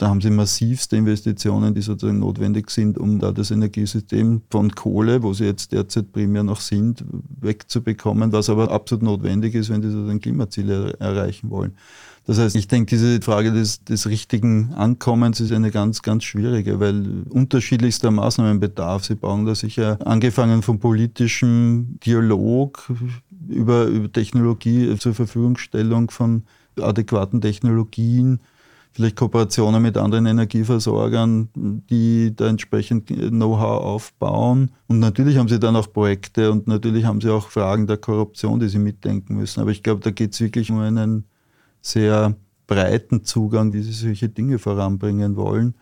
Da 0.00 0.08
haben 0.08 0.22
sie 0.22 0.30
massivste 0.30 0.96
Investitionen, 0.96 1.74
die 1.74 1.82
sozusagen 1.82 2.20
notwendig 2.20 2.70
sind, 2.70 2.96
um 2.96 3.18
da 3.18 3.32
das 3.32 3.50
Energiesystem 3.50 4.40
von 4.48 4.74
Kohle, 4.74 5.22
wo 5.22 5.34
sie 5.34 5.44
jetzt 5.44 5.72
derzeit 5.72 6.10
primär 6.10 6.42
noch 6.42 6.62
sind, 6.62 7.04
wegzubekommen, 7.38 8.32
was 8.32 8.48
aber 8.48 8.70
absolut 8.70 9.02
notwendig 9.02 9.54
ist, 9.54 9.68
wenn 9.68 9.82
sie 9.82 9.90
sozusagen 9.90 10.22
Klimaziele 10.22 10.98
erreichen 11.00 11.50
wollen. 11.50 11.74
Das 12.24 12.38
heißt, 12.38 12.56
ich 12.56 12.66
denke, 12.66 12.96
diese 12.96 13.20
Frage 13.20 13.52
des, 13.52 13.84
des 13.84 14.06
richtigen 14.06 14.72
Ankommens 14.72 15.38
ist 15.38 15.52
eine 15.52 15.70
ganz, 15.70 16.00
ganz 16.00 16.24
schwierige, 16.24 16.80
weil 16.80 17.24
unterschiedlichster 17.28 18.10
Maßnahmenbedarf. 18.10 19.04
Sie 19.04 19.16
brauchen 19.16 19.44
da 19.44 19.54
sicher 19.54 19.98
angefangen 20.06 20.62
vom 20.62 20.78
politischen 20.78 22.00
Dialog 22.00 22.90
über, 23.48 23.84
über 23.84 24.10
Technologie 24.10 24.96
zur 24.96 25.12
Verfügungstellung 25.12 26.10
von 26.10 26.44
adäquaten 26.80 27.42
Technologien, 27.42 28.40
vielleicht 28.92 29.16
Kooperationen 29.16 29.82
mit 29.82 29.96
anderen 29.96 30.26
Energieversorgern, 30.26 31.48
die 31.90 32.34
da 32.34 32.48
entsprechend 32.48 33.06
Know-how 33.06 33.82
aufbauen. 33.82 34.72
Und 34.88 34.98
natürlich 34.98 35.36
haben 35.36 35.48
sie 35.48 35.60
dann 35.60 35.76
auch 35.76 35.92
Projekte 35.92 36.50
und 36.50 36.66
natürlich 36.66 37.04
haben 37.04 37.20
sie 37.20 37.30
auch 37.30 37.48
Fragen 37.48 37.86
der 37.86 37.98
Korruption, 37.98 38.60
die 38.60 38.68
sie 38.68 38.78
mitdenken 38.78 39.36
müssen. 39.36 39.60
Aber 39.60 39.70
ich 39.70 39.82
glaube, 39.82 40.00
da 40.00 40.10
geht 40.10 40.32
es 40.32 40.40
wirklich 40.40 40.70
um 40.70 40.80
einen 40.80 41.24
sehr 41.82 42.34
breiten 42.66 43.24
Zugang, 43.24 43.72
wie 43.72 43.82
sie 43.82 43.92
solche 43.92 44.28
Dinge 44.28 44.58
voranbringen 44.58 45.36
wollen. 45.36 45.74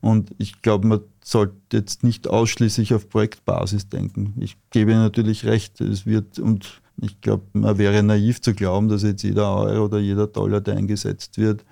Und 0.00 0.34
ich 0.38 0.62
glaube, 0.62 0.86
man 0.86 1.00
sollte 1.24 1.54
jetzt 1.72 2.04
nicht 2.04 2.28
ausschließlich 2.28 2.94
auf 2.94 3.08
Projektbasis 3.08 3.88
denken. 3.88 4.34
Ich 4.38 4.56
gebe 4.70 4.92
Ihnen 4.92 5.00
natürlich 5.00 5.44
recht, 5.44 5.80
es 5.80 6.06
wird, 6.06 6.38
und 6.38 6.80
ich 7.00 7.20
glaube, 7.20 7.44
man 7.54 7.78
wäre 7.78 8.02
naiv 8.02 8.40
zu 8.40 8.54
glauben, 8.54 8.88
dass 8.88 9.02
jetzt 9.02 9.22
jeder 9.22 9.56
Euro 9.56 9.86
oder 9.86 9.98
jeder 9.98 10.26
Dollar, 10.26 10.60
der 10.60 10.76
eingesetzt 10.76 11.38
wird, 11.38 11.64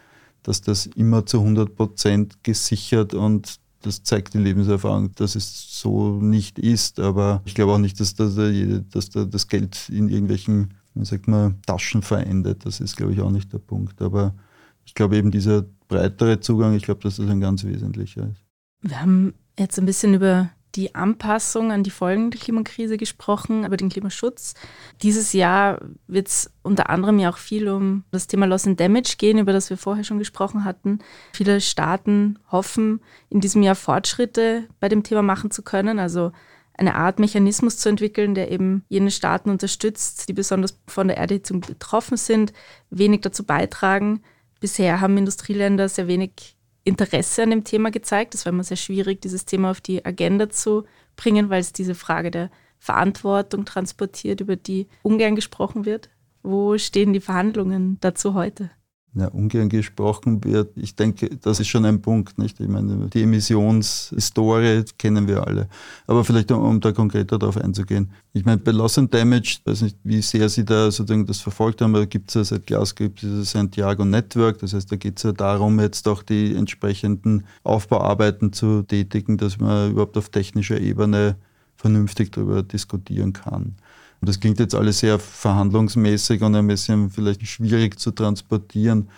dass 0.44 0.60
das 0.60 0.86
immer 0.86 1.26
zu 1.26 1.40
100 1.40 1.74
Prozent 1.74 2.44
gesichert 2.44 3.12
und 3.12 3.58
das 3.82 4.02
zeigt 4.02 4.32
die 4.32 4.38
Lebenserfahrung, 4.38 5.12
dass 5.16 5.34
es 5.34 5.80
so 5.80 6.20
nicht 6.20 6.58
ist. 6.58 7.00
Aber 7.00 7.42
ich 7.44 7.54
glaube 7.54 7.72
auch 7.72 7.78
nicht, 7.78 8.00
dass, 8.00 8.14
dass, 8.14 8.34
dass 8.34 9.10
das 9.10 9.48
Geld 9.48 9.90
in 9.90 10.08
irgendwelchen 10.08 10.74
wie 10.94 11.04
sagt 11.04 11.28
man, 11.28 11.60
Taschen 11.62 12.02
verendet. 12.02 12.64
Das 12.64 12.80
ist, 12.80 12.96
glaube 12.96 13.12
ich, 13.12 13.20
auch 13.20 13.30
nicht 13.30 13.52
der 13.52 13.58
Punkt. 13.58 14.00
Aber 14.00 14.34
ich 14.84 14.94
glaube 14.94 15.16
eben 15.16 15.30
dieser 15.30 15.64
breitere 15.88 16.40
Zugang, 16.40 16.74
ich 16.74 16.84
glaube, 16.84 17.02
dass 17.02 17.16
das 17.16 17.28
ein 17.28 17.40
ganz 17.40 17.64
wesentlicher 17.64 18.28
ist. 18.28 18.44
Wir 18.80 19.00
haben 19.00 19.34
jetzt 19.58 19.78
ein 19.78 19.86
bisschen 19.86 20.14
über 20.14 20.50
die 20.74 20.94
Anpassung 20.94 21.72
an 21.72 21.82
die 21.82 21.90
Folgen 21.90 22.30
der 22.30 22.40
Klimakrise 22.40 22.96
gesprochen, 22.96 23.64
über 23.64 23.76
den 23.76 23.88
Klimaschutz. 23.88 24.54
Dieses 25.02 25.32
Jahr 25.32 25.80
wird 26.06 26.28
es 26.28 26.50
unter 26.62 26.90
anderem 26.90 27.18
ja 27.18 27.30
auch 27.30 27.36
viel 27.36 27.68
um 27.68 28.04
das 28.10 28.26
Thema 28.26 28.46
Loss 28.46 28.66
and 28.66 28.80
Damage 28.80 29.14
gehen, 29.18 29.38
über 29.38 29.52
das 29.52 29.70
wir 29.70 29.76
vorher 29.76 30.04
schon 30.04 30.18
gesprochen 30.18 30.64
hatten. 30.64 30.98
Viele 31.32 31.60
Staaten 31.60 32.38
hoffen, 32.50 33.00
in 33.30 33.40
diesem 33.40 33.62
Jahr 33.62 33.76
Fortschritte 33.76 34.68
bei 34.80 34.88
dem 34.88 35.02
Thema 35.02 35.22
machen 35.22 35.50
zu 35.50 35.62
können. 35.62 35.98
Also 35.98 36.32
eine 36.76 36.96
Art 36.96 37.20
Mechanismus 37.20 37.78
zu 37.78 37.88
entwickeln, 37.88 38.34
der 38.34 38.50
eben 38.50 38.84
jene 38.88 39.10
Staaten 39.10 39.50
unterstützt, 39.50 40.28
die 40.28 40.32
besonders 40.32 40.80
von 40.88 41.06
der 41.08 41.18
Erderhitzung 41.18 41.60
betroffen 41.60 42.16
sind, 42.16 42.52
wenig 42.90 43.20
dazu 43.20 43.44
beitragen. 43.44 44.22
Bisher 44.60 45.00
haben 45.00 45.16
Industrieländer 45.16 45.88
sehr 45.88 46.08
wenig 46.08 46.53
Interesse 46.84 47.42
an 47.42 47.50
dem 47.50 47.64
Thema 47.64 47.90
gezeigt. 47.90 48.34
Es 48.34 48.44
war 48.44 48.52
immer 48.52 48.64
sehr 48.64 48.76
schwierig, 48.76 49.20
dieses 49.22 49.46
Thema 49.46 49.70
auf 49.70 49.80
die 49.80 50.04
Agenda 50.04 50.50
zu 50.50 50.84
bringen, 51.16 51.50
weil 51.50 51.60
es 51.60 51.72
diese 51.72 51.94
Frage 51.94 52.30
der 52.30 52.50
Verantwortung 52.78 53.64
transportiert, 53.64 54.40
über 54.40 54.56
die 54.56 54.88
ungern 55.02 55.34
gesprochen 55.34 55.86
wird. 55.86 56.10
Wo 56.42 56.76
stehen 56.76 57.14
die 57.14 57.20
Verhandlungen 57.20 57.98
dazu 58.00 58.34
heute? 58.34 58.70
Ja, 59.14 59.28
ungern 59.28 59.68
gesprochen 59.68 60.42
wird. 60.42 60.76
Ich 60.76 60.96
denke, 60.96 61.30
das 61.40 61.60
ist 61.60 61.68
schon 61.68 61.84
ein 61.84 62.02
Punkt, 62.02 62.36
nicht? 62.38 62.58
Ich 62.58 62.68
meine, 62.68 63.08
die 63.08 63.22
Emissionshistorie 63.22 64.84
kennen 64.98 65.28
wir 65.28 65.46
alle. 65.46 65.68
Aber 66.06 66.24
vielleicht, 66.24 66.50
um, 66.50 66.62
um 66.62 66.80
da 66.80 66.92
konkreter 66.92 67.38
darauf 67.38 67.56
einzugehen. 67.56 68.10
Ich 68.32 68.44
meine, 68.44 68.58
bei 68.58 68.72
Loss 68.72 68.98
and 68.98 69.14
Damage, 69.14 69.58
weiß 69.64 69.82
nicht, 69.82 69.96
wie 70.02 70.20
sehr 70.20 70.48
Sie 70.48 70.64
da 70.64 70.90
sozusagen 70.90 71.26
das 71.26 71.40
verfolgt 71.40 71.80
haben, 71.80 71.94
aber 71.94 72.06
gibt 72.06 72.30
es 72.30 72.34
ja 72.34 72.44
seit 72.44 72.66
Glasgow 72.66 73.08
dieses 73.08 73.52
Santiago 73.52 74.04
Network. 74.04 74.58
Das 74.58 74.74
heißt, 74.74 74.90
da 74.90 74.96
geht 74.96 75.18
es 75.18 75.22
ja 75.22 75.32
darum, 75.32 75.78
jetzt 75.78 76.08
auch 76.08 76.22
die 76.22 76.54
entsprechenden 76.54 77.44
Aufbauarbeiten 77.62 78.52
zu 78.52 78.82
tätigen, 78.82 79.36
dass 79.36 79.58
man 79.58 79.92
überhaupt 79.92 80.16
auf 80.18 80.28
technischer 80.28 80.80
Ebene 80.80 81.36
vernünftig 81.76 82.32
darüber 82.32 82.62
diskutieren 82.62 83.32
kann. 83.32 83.76
Das 84.24 84.40
klingt 84.40 84.58
jetzt 84.58 84.74
alles 84.74 84.98
sehr 85.00 85.18
verhandlungsmäßig 85.18 86.42
und 86.42 86.54
ein 86.54 86.66
bisschen 86.66 87.10
vielleicht 87.10 87.46
schwierig 87.46 87.98
zu 87.98 88.10
transportieren, 88.10 89.08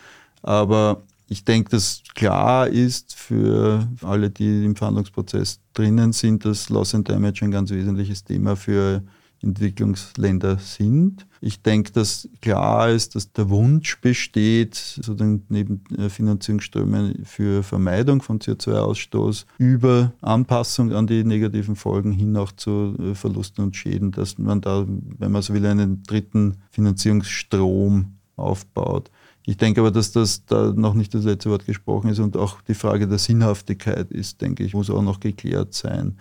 aber 0.43 1.03
ich 1.29 1.45
denke, 1.45 1.71
dass 1.71 2.03
klar 2.15 2.69
ist 2.69 3.15
für 3.15 3.89
alle, 4.03 4.31
die 4.31 4.65
im 4.65 4.77
Verhandlungsprozess 4.77 5.59
drinnen 5.75 6.13
sind, 6.13 6.45
dass 6.45 6.69
Loss 6.69 6.95
and 6.95 7.09
Damage 7.09 7.45
ein 7.45 7.51
ganz 7.51 7.71
wesentliches 7.71 8.23
Thema 8.23 8.55
für 8.55 9.03
Entwicklungsländer 9.43 10.59
sind. 10.59 11.27
Ich 11.41 11.63
denke, 11.63 11.93
dass 11.93 12.29
klar 12.41 12.91
ist, 12.91 13.15
dass 13.15 13.33
der 13.33 13.51
Wunsch 13.51 14.01
besteht, 14.01 14.75
sozusagen 14.75 15.45
neben 15.49 15.85
äh, 15.97 16.09
Finanzierungsströmen 16.09 17.25
für 17.25 17.63
Vermeidung 17.63 18.23
von 18.23 18.39
CO2-Ausstoß 18.39 19.47
über 19.59 20.13
Anpassung 20.23 20.93
an 20.93 21.07
die 21.07 21.25
negativen 21.25 21.77
Folgen 21.77 22.13
hin 22.13 22.37
auch 22.37 22.53
zu 22.53 22.97
äh, 22.99 23.15
Verlusten 23.15 23.65
und 23.65 23.77
Schäden, 23.77 24.11
dass 24.11 24.39
man 24.39 24.61
da, 24.61 24.87
wenn 24.87 25.33
man 25.33 25.43
so 25.43 25.55
will, 25.55 25.67
einen 25.67 26.03
dritten 26.03 26.57
Finanzierungsstrom 26.71 28.17
aufbaut. 28.37 29.11
Ich 29.45 29.57
denke 29.57 29.81
aber, 29.81 29.93
dass 29.93 30.11
das 30.11 30.45
da 30.45 30.73
noch 30.75 30.95
nicht 30.95 31.15
das 31.15 31.25
letzte 31.25 31.51
Wort 31.51 31.67
gesprochen 31.67 32.11
ist 32.11 32.19
und 32.19 32.37
auch 32.37 32.61
die 32.63 32.75
Frage 32.75 33.07
der 33.07 33.19
Sinnhaftigkeit 33.19 34.11
ist, 34.11 34.41
denke 34.41 34.65
ich, 34.65 34.75
muss 34.75 34.91
auch 34.91 35.03
noch 35.03 35.21
geklärt 35.21 35.73
sein, 35.73 36.19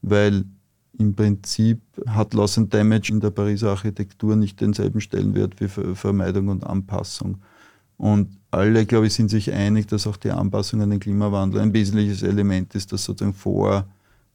weil 0.00 0.44
im 0.98 1.14
Prinzip 1.14 1.80
hat 2.06 2.34
Loss 2.34 2.58
and 2.58 2.74
Damage 2.74 3.10
in 3.12 3.20
der 3.20 3.30
Pariser 3.30 3.70
Architektur 3.70 4.36
nicht 4.36 4.60
denselben 4.60 5.00
Stellenwert 5.00 5.60
wie 5.60 5.68
Vermeidung 5.68 6.48
und 6.48 6.64
Anpassung. 6.64 7.38
Und 7.96 8.36
alle, 8.50 8.86
glaube 8.86 9.06
ich, 9.06 9.14
sind 9.14 9.28
sich 9.28 9.52
einig, 9.52 9.86
dass 9.86 10.06
auch 10.06 10.16
die 10.16 10.30
Anpassung 10.30 10.80
an 10.82 10.90
den 10.90 11.00
Klimawandel 11.00 11.60
ein 11.60 11.72
wesentliches 11.72 12.22
Element 12.22 12.74
ist, 12.74 12.92
das 12.92 13.04
sozusagen 13.04 13.34
vor 13.34 13.86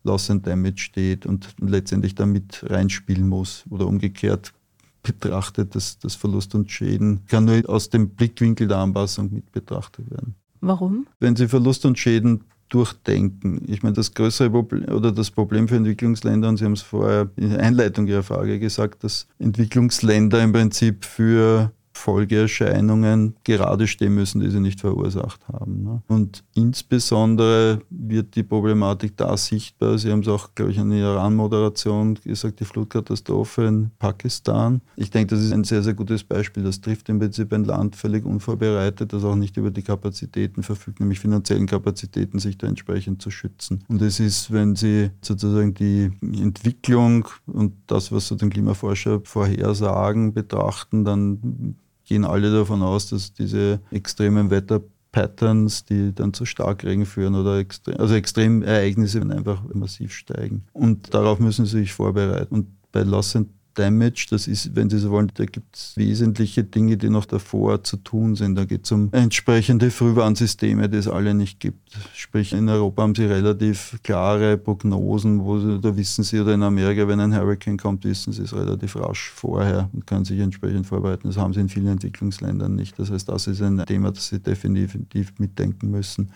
Loss 0.03 0.29
and 0.29 0.45
Damage 0.45 0.79
steht 0.79 1.25
und 1.25 1.55
letztendlich 1.59 2.15
damit 2.15 2.63
reinspielen 2.69 3.27
muss 3.27 3.63
oder 3.69 3.87
umgekehrt 3.87 4.53
betrachtet, 5.01 5.75
dass 5.75 5.99
das 5.99 6.15
Verlust 6.15 6.55
und 6.55 6.71
Schäden 6.71 7.25
kann 7.27 7.45
nur 7.45 7.61
aus 7.67 7.89
dem 7.89 8.09
Blickwinkel 8.09 8.67
der 8.67 8.77
Anpassung 8.77 9.31
mit 9.31 9.51
betrachtet 9.51 10.09
werden. 10.09 10.35
Warum? 10.61 11.07
Wenn 11.19 11.35
Sie 11.35 11.49
Verlust 11.49 11.85
und 11.85 11.99
Schäden 11.99 12.45
durchdenken. 12.73 13.61
Ich 13.67 13.83
meine, 13.83 13.93
das 13.93 14.13
größere 14.13 14.49
Problem 14.49 14.85
oder 14.85 15.11
das 15.11 15.29
Problem 15.29 15.67
für 15.67 15.75
Entwicklungsländer, 15.75 16.49
und 16.49 16.57
Sie 16.57 16.65
haben 16.65 16.73
es 16.73 16.81
vorher 16.81 17.29
in 17.35 17.51
der 17.51 17.59
Einleitung 17.59 18.07
Ihrer 18.07 18.23
Frage 18.23 18.59
gesagt, 18.59 19.03
dass 19.03 19.27
Entwicklungsländer 19.39 20.41
im 20.41 20.53
Prinzip 20.53 21.05
für 21.05 21.71
Folgeerscheinungen 22.03 23.35
gerade 23.45 23.87
stehen 23.87 24.13
müssen, 24.13 24.41
die 24.41 24.49
sie 24.49 24.59
nicht 24.59 24.81
verursacht 24.81 25.47
haben. 25.47 25.83
Ne? 25.83 26.03
Und 26.07 26.43
insbesondere 26.53 27.79
wird 27.89 28.35
die 28.35 28.43
Problematik 28.43 29.15
da 29.15 29.37
sichtbar. 29.37 29.97
Sie 29.97 30.11
haben 30.11 30.19
es 30.19 30.27
auch, 30.27 30.53
glaube 30.53 30.71
ich, 30.71 30.77
in 30.79 30.89
der 30.89 30.99
Iran-Moderation 30.99 32.15
gesagt, 32.15 32.59
die 32.59 32.65
Flutkatastrophe 32.65 33.63
in 33.63 33.91
Pakistan. 33.99 34.81
Ich 34.97 35.11
denke, 35.11 35.33
das 35.33 35.45
ist 35.45 35.53
ein 35.53 35.63
sehr, 35.63 35.81
sehr 35.81 35.93
gutes 35.93 36.25
Beispiel. 36.25 36.63
Das 36.63 36.81
trifft 36.81 37.07
im 37.07 37.19
Prinzip 37.19 37.53
ein 37.53 37.63
Land 37.63 37.95
völlig 37.95 38.25
unvorbereitet, 38.25 39.13
das 39.13 39.23
auch 39.23 39.35
nicht 39.35 39.55
über 39.55 39.71
die 39.71 39.83
Kapazitäten 39.83 40.61
verfügt, 40.61 40.99
nämlich 40.99 41.21
finanziellen 41.21 41.67
Kapazitäten, 41.67 42.37
sich 42.37 42.57
da 42.57 42.67
entsprechend 42.67 43.21
zu 43.21 43.31
schützen. 43.31 43.85
Und 43.87 44.01
es 44.01 44.19
ist, 44.19 44.51
wenn 44.51 44.75
Sie 44.75 45.11
sozusagen 45.21 45.73
die 45.73 46.11
Entwicklung 46.21 47.29
und 47.45 47.75
das, 47.87 48.11
was 48.11 48.27
so 48.27 48.35
den 48.35 48.49
Klimaforscher 48.49 49.21
vorhersagen, 49.23 50.33
betrachten, 50.33 51.05
dann 51.05 51.77
gehen 52.05 52.25
alle 52.25 52.51
davon 52.51 52.81
aus, 52.81 53.09
dass 53.09 53.33
diese 53.33 53.79
extremen 53.91 54.49
Wetterpatterns, 54.49 55.85
die 55.85 56.13
dann 56.13 56.33
zu 56.33 56.45
Starkregen 56.45 57.05
führen 57.05 57.35
oder 57.35 57.57
extrem, 57.59 57.97
also 57.97 58.15
Extremereignisse 58.15 59.21
einfach 59.21 59.63
massiv 59.73 60.13
steigen. 60.13 60.65
Und 60.73 61.13
darauf 61.13 61.39
müssen 61.39 61.65
sie 61.65 61.79
sich 61.79 61.93
vorbereiten. 61.93 62.53
Und 62.53 62.67
bei 62.91 63.03
Loss 63.03 63.37
Damage, 63.73 64.27
das 64.29 64.47
ist, 64.47 64.75
wenn 64.75 64.89
Sie 64.89 64.99
so 64.99 65.11
wollen, 65.11 65.31
da 65.33 65.45
gibt 65.45 65.75
es 65.75 65.97
wesentliche 65.97 66.63
Dinge, 66.63 66.97
die 66.97 67.09
noch 67.09 67.25
davor 67.25 67.83
zu 67.83 67.97
tun 67.97 68.35
sind. 68.35 68.55
Da 68.55 68.65
geht 68.65 68.85
es 68.85 68.91
um 68.91 69.09
entsprechende 69.11 69.91
Frühwarnsysteme, 69.91 70.89
die 70.89 70.97
es 70.97 71.07
alle 71.07 71.33
nicht 71.33 71.59
gibt. 71.59 71.97
Sprich, 72.13 72.53
in 72.53 72.69
Europa 72.69 73.03
haben 73.03 73.15
Sie 73.15 73.25
relativ 73.25 73.99
klare 74.03 74.57
Prognosen, 74.57 75.43
wo 75.43 75.59
Sie, 75.59 75.79
da 75.79 75.95
wissen 75.95 76.23
Sie, 76.23 76.39
oder 76.39 76.53
in 76.53 76.63
Amerika, 76.63 77.07
wenn 77.07 77.19
ein 77.19 77.35
Hurricane 77.35 77.77
kommt, 77.77 78.03
wissen 78.05 78.33
Sie 78.33 78.43
es 78.43 78.53
relativ 78.53 78.95
rasch 78.95 79.29
vorher 79.29 79.89
und 79.93 80.05
können 80.05 80.25
sich 80.25 80.39
entsprechend 80.39 80.85
vorbereiten. 80.85 81.27
Das 81.27 81.37
haben 81.37 81.53
Sie 81.53 81.61
in 81.61 81.69
vielen 81.69 81.87
Entwicklungsländern 81.87 82.75
nicht. 82.75 82.97
Das 82.99 83.11
heißt, 83.11 83.29
das 83.29 83.47
ist 83.47 83.61
ein 83.61 83.83
Thema, 83.85 84.11
das 84.11 84.27
Sie 84.27 84.39
definitiv 84.39 85.33
mitdenken 85.39 85.89
müssen. 85.91 86.31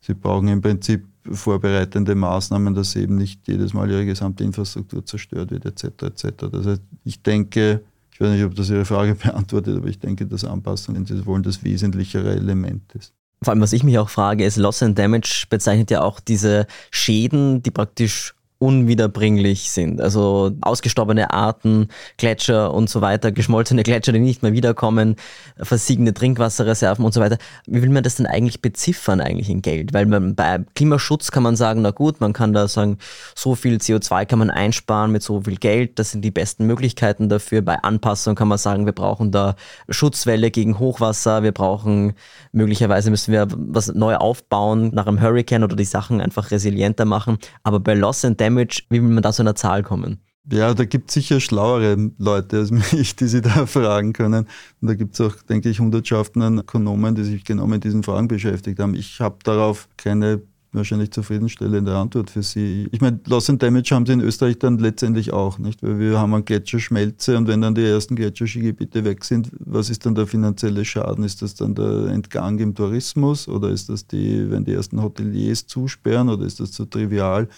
Sie 0.00 0.14
brauchen 0.14 0.48
im 0.48 0.60
Prinzip 0.60 1.06
vorbereitende 1.32 2.14
Maßnahmen, 2.14 2.74
dass 2.74 2.96
eben 2.96 3.16
nicht 3.16 3.46
jedes 3.46 3.74
Mal 3.74 3.90
ihre 3.90 4.06
gesamte 4.06 4.44
Infrastruktur 4.44 5.04
zerstört 5.04 5.50
wird, 5.50 5.66
etc. 5.66 6.02
etc. 6.02 6.24
Das 6.50 6.66
heißt, 6.66 6.82
ich 7.04 7.22
denke, 7.22 7.82
ich 8.12 8.20
weiß 8.20 8.30
nicht, 8.30 8.44
ob 8.44 8.54
das 8.54 8.68
Ihre 8.68 8.84
Frage 8.84 9.14
beantwortet, 9.22 9.76
aber 9.76 9.86
ich 9.86 10.00
denke, 10.00 10.26
dass 10.26 10.44
Anpassung, 10.44 10.96
wenn 10.96 11.06
Sie 11.06 11.24
wollen, 11.24 11.42
das 11.42 11.62
wesentlichere 11.62 12.34
Element 12.34 12.92
ist. 12.94 13.12
Vor 13.42 13.52
allem, 13.52 13.60
was 13.60 13.72
ich 13.72 13.84
mich 13.84 13.98
auch 13.98 14.08
frage, 14.08 14.44
ist, 14.44 14.56
Loss 14.56 14.82
and 14.82 14.98
Damage 14.98 15.46
bezeichnet 15.48 15.90
ja 15.92 16.02
auch 16.02 16.18
diese 16.18 16.66
Schäden, 16.90 17.62
die 17.62 17.70
praktisch 17.70 18.34
unwiederbringlich 18.60 19.70
sind. 19.70 20.00
Also 20.00 20.50
ausgestorbene 20.60 21.32
Arten, 21.32 21.88
Gletscher 22.16 22.74
und 22.74 22.90
so 22.90 23.00
weiter, 23.00 23.30
geschmolzene 23.30 23.84
Gletscher, 23.84 24.12
die 24.12 24.18
nicht 24.18 24.42
mehr 24.42 24.52
wiederkommen, 24.52 25.14
versiegende 25.58 26.12
Trinkwasserreserven 26.12 27.04
und 27.04 27.14
so 27.14 27.20
weiter. 27.20 27.38
Wie 27.66 27.82
will 27.82 27.90
man 27.90 28.02
das 28.02 28.16
denn 28.16 28.26
eigentlich 28.26 28.60
beziffern 28.60 29.20
eigentlich 29.20 29.48
in 29.48 29.62
Geld? 29.62 29.94
Weil 29.94 30.06
man, 30.06 30.34
bei 30.34 30.64
Klimaschutz 30.74 31.30
kann 31.30 31.44
man 31.44 31.54
sagen, 31.54 31.82
na 31.82 31.92
gut, 31.92 32.20
man 32.20 32.32
kann 32.32 32.52
da 32.52 32.66
sagen, 32.66 32.98
so 33.36 33.54
viel 33.54 33.76
CO2 33.76 34.26
kann 34.26 34.40
man 34.40 34.50
einsparen 34.50 35.12
mit 35.12 35.22
so 35.22 35.42
viel 35.42 35.56
Geld, 35.56 36.00
das 36.00 36.10
sind 36.10 36.24
die 36.24 36.32
besten 36.32 36.66
Möglichkeiten 36.66 37.28
dafür. 37.28 37.62
Bei 37.62 37.76
Anpassung 37.84 38.34
kann 38.34 38.48
man 38.48 38.58
sagen, 38.58 38.86
wir 38.86 38.92
brauchen 38.92 39.30
da 39.30 39.54
Schutzwelle 39.88 40.50
gegen 40.50 40.80
Hochwasser, 40.80 41.44
wir 41.44 41.52
brauchen 41.52 42.14
möglicherweise 42.50 43.10
müssen 43.10 43.32
wir 43.32 43.46
was 43.50 43.94
neu 43.94 44.16
aufbauen 44.16 44.90
nach 44.92 45.06
einem 45.06 45.20
Hurricane 45.20 45.62
oder 45.62 45.76
die 45.76 45.84
Sachen 45.84 46.20
einfach 46.20 46.50
resilienter 46.50 47.04
machen. 47.04 47.38
Aber 47.62 47.78
bei 47.78 47.94
Loss 47.94 48.24
and 48.24 48.40
wie 48.56 49.02
will 49.02 49.02
man 49.02 49.22
da 49.22 49.32
zu 49.32 49.42
einer 49.42 49.54
Zahl 49.54 49.82
kommen? 49.82 50.20
Ja, 50.50 50.72
da 50.72 50.84
gibt 50.84 51.10
es 51.10 51.14
sicher 51.14 51.40
schlauere 51.40 52.10
Leute 52.18 52.58
als 52.58 52.70
mich, 52.70 53.16
die 53.16 53.26
Sie 53.26 53.42
da 53.42 53.66
fragen 53.66 54.12
können. 54.12 54.46
Und 54.80 54.88
da 54.88 54.94
gibt 54.94 55.14
es 55.14 55.20
auch, 55.20 55.34
denke 55.42 55.68
ich, 55.68 55.78
Hundertschaften 55.78 56.40
an 56.40 56.58
Ökonomen, 56.58 57.14
die 57.14 57.24
sich 57.24 57.44
genau 57.44 57.66
mit 57.66 57.84
diesen 57.84 58.02
Fragen 58.02 58.28
beschäftigt 58.28 58.78
haben. 58.78 58.94
Ich 58.94 59.20
habe 59.20 59.36
darauf 59.44 59.88
keine 59.96 60.42
wahrscheinlich 60.72 61.10
zufriedenstellende 61.10 61.94
Antwort 61.96 62.30
für 62.30 62.42
Sie. 62.42 62.88
Ich 62.92 63.00
meine, 63.00 63.20
Loss 63.26 63.48
and 63.48 63.62
Damage 63.62 63.94
haben 63.94 64.06
Sie 64.06 64.12
in 64.12 64.20
Österreich 64.20 64.58
dann 64.58 64.78
letztendlich 64.78 65.32
auch, 65.32 65.58
nicht? 65.58 65.82
Weil 65.82 65.98
wir 65.98 66.18
haben 66.18 66.34
eine 66.34 66.42
Gletscherschmelze 66.42 67.36
und 67.36 67.48
wenn 67.48 67.62
dann 67.62 67.74
die 67.74 67.84
ersten 67.84 68.16
Gletscherskigebiete 68.16 69.04
weg 69.04 69.24
sind, 69.24 69.50
was 69.58 69.90
ist 69.90 70.04
dann 70.04 70.14
der 70.14 70.26
finanzielle 70.26 70.84
Schaden? 70.84 71.24
Ist 71.24 71.42
das 71.42 71.54
dann 71.54 71.74
der 71.74 72.08
Entgang 72.08 72.58
im 72.58 72.74
Tourismus 72.74 73.48
oder 73.48 73.70
ist 73.70 73.88
das 73.88 74.06
die, 74.06 74.50
wenn 74.50 74.64
die 74.64 74.72
ersten 74.72 75.02
Hoteliers 75.02 75.66
zusperren 75.66 76.28
oder 76.28 76.44
ist 76.44 76.60
das 76.60 76.72
zu 76.72 76.84
trivial? 76.84 77.48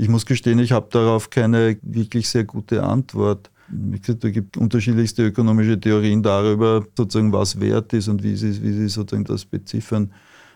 Ich 0.00 0.08
muss 0.08 0.24
gestehen, 0.24 0.58
ich 0.58 0.72
habe 0.72 0.88
darauf 0.90 1.28
keine 1.28 1.76
wirklich 1.82 2.26
sehr 2.26 2.44
gute 2.44 2.84
Antwort. 2.84 3.50
Gesagt, 4.00 4.24
da 4.24 4.30
gibt 4.30 4.56
unterschiedlichste 4.56 5.26
ökonomische 5.26 5.78
Theorien 5.78 6.22
darüber, 6.22 6.86
sozusagen, 6.96 7.34
was 7.34 7.60
wert 7.60 7.92
ist 7.92 8.08
und 8.08 8.22
wie 8.22 8.34
sie, 8.34 8.62
wie 8.62 8.72
sie 8.72 8.88
sozusagen 8.88 9.24
das 9.24 9.44
beziffern. 9.44 10.10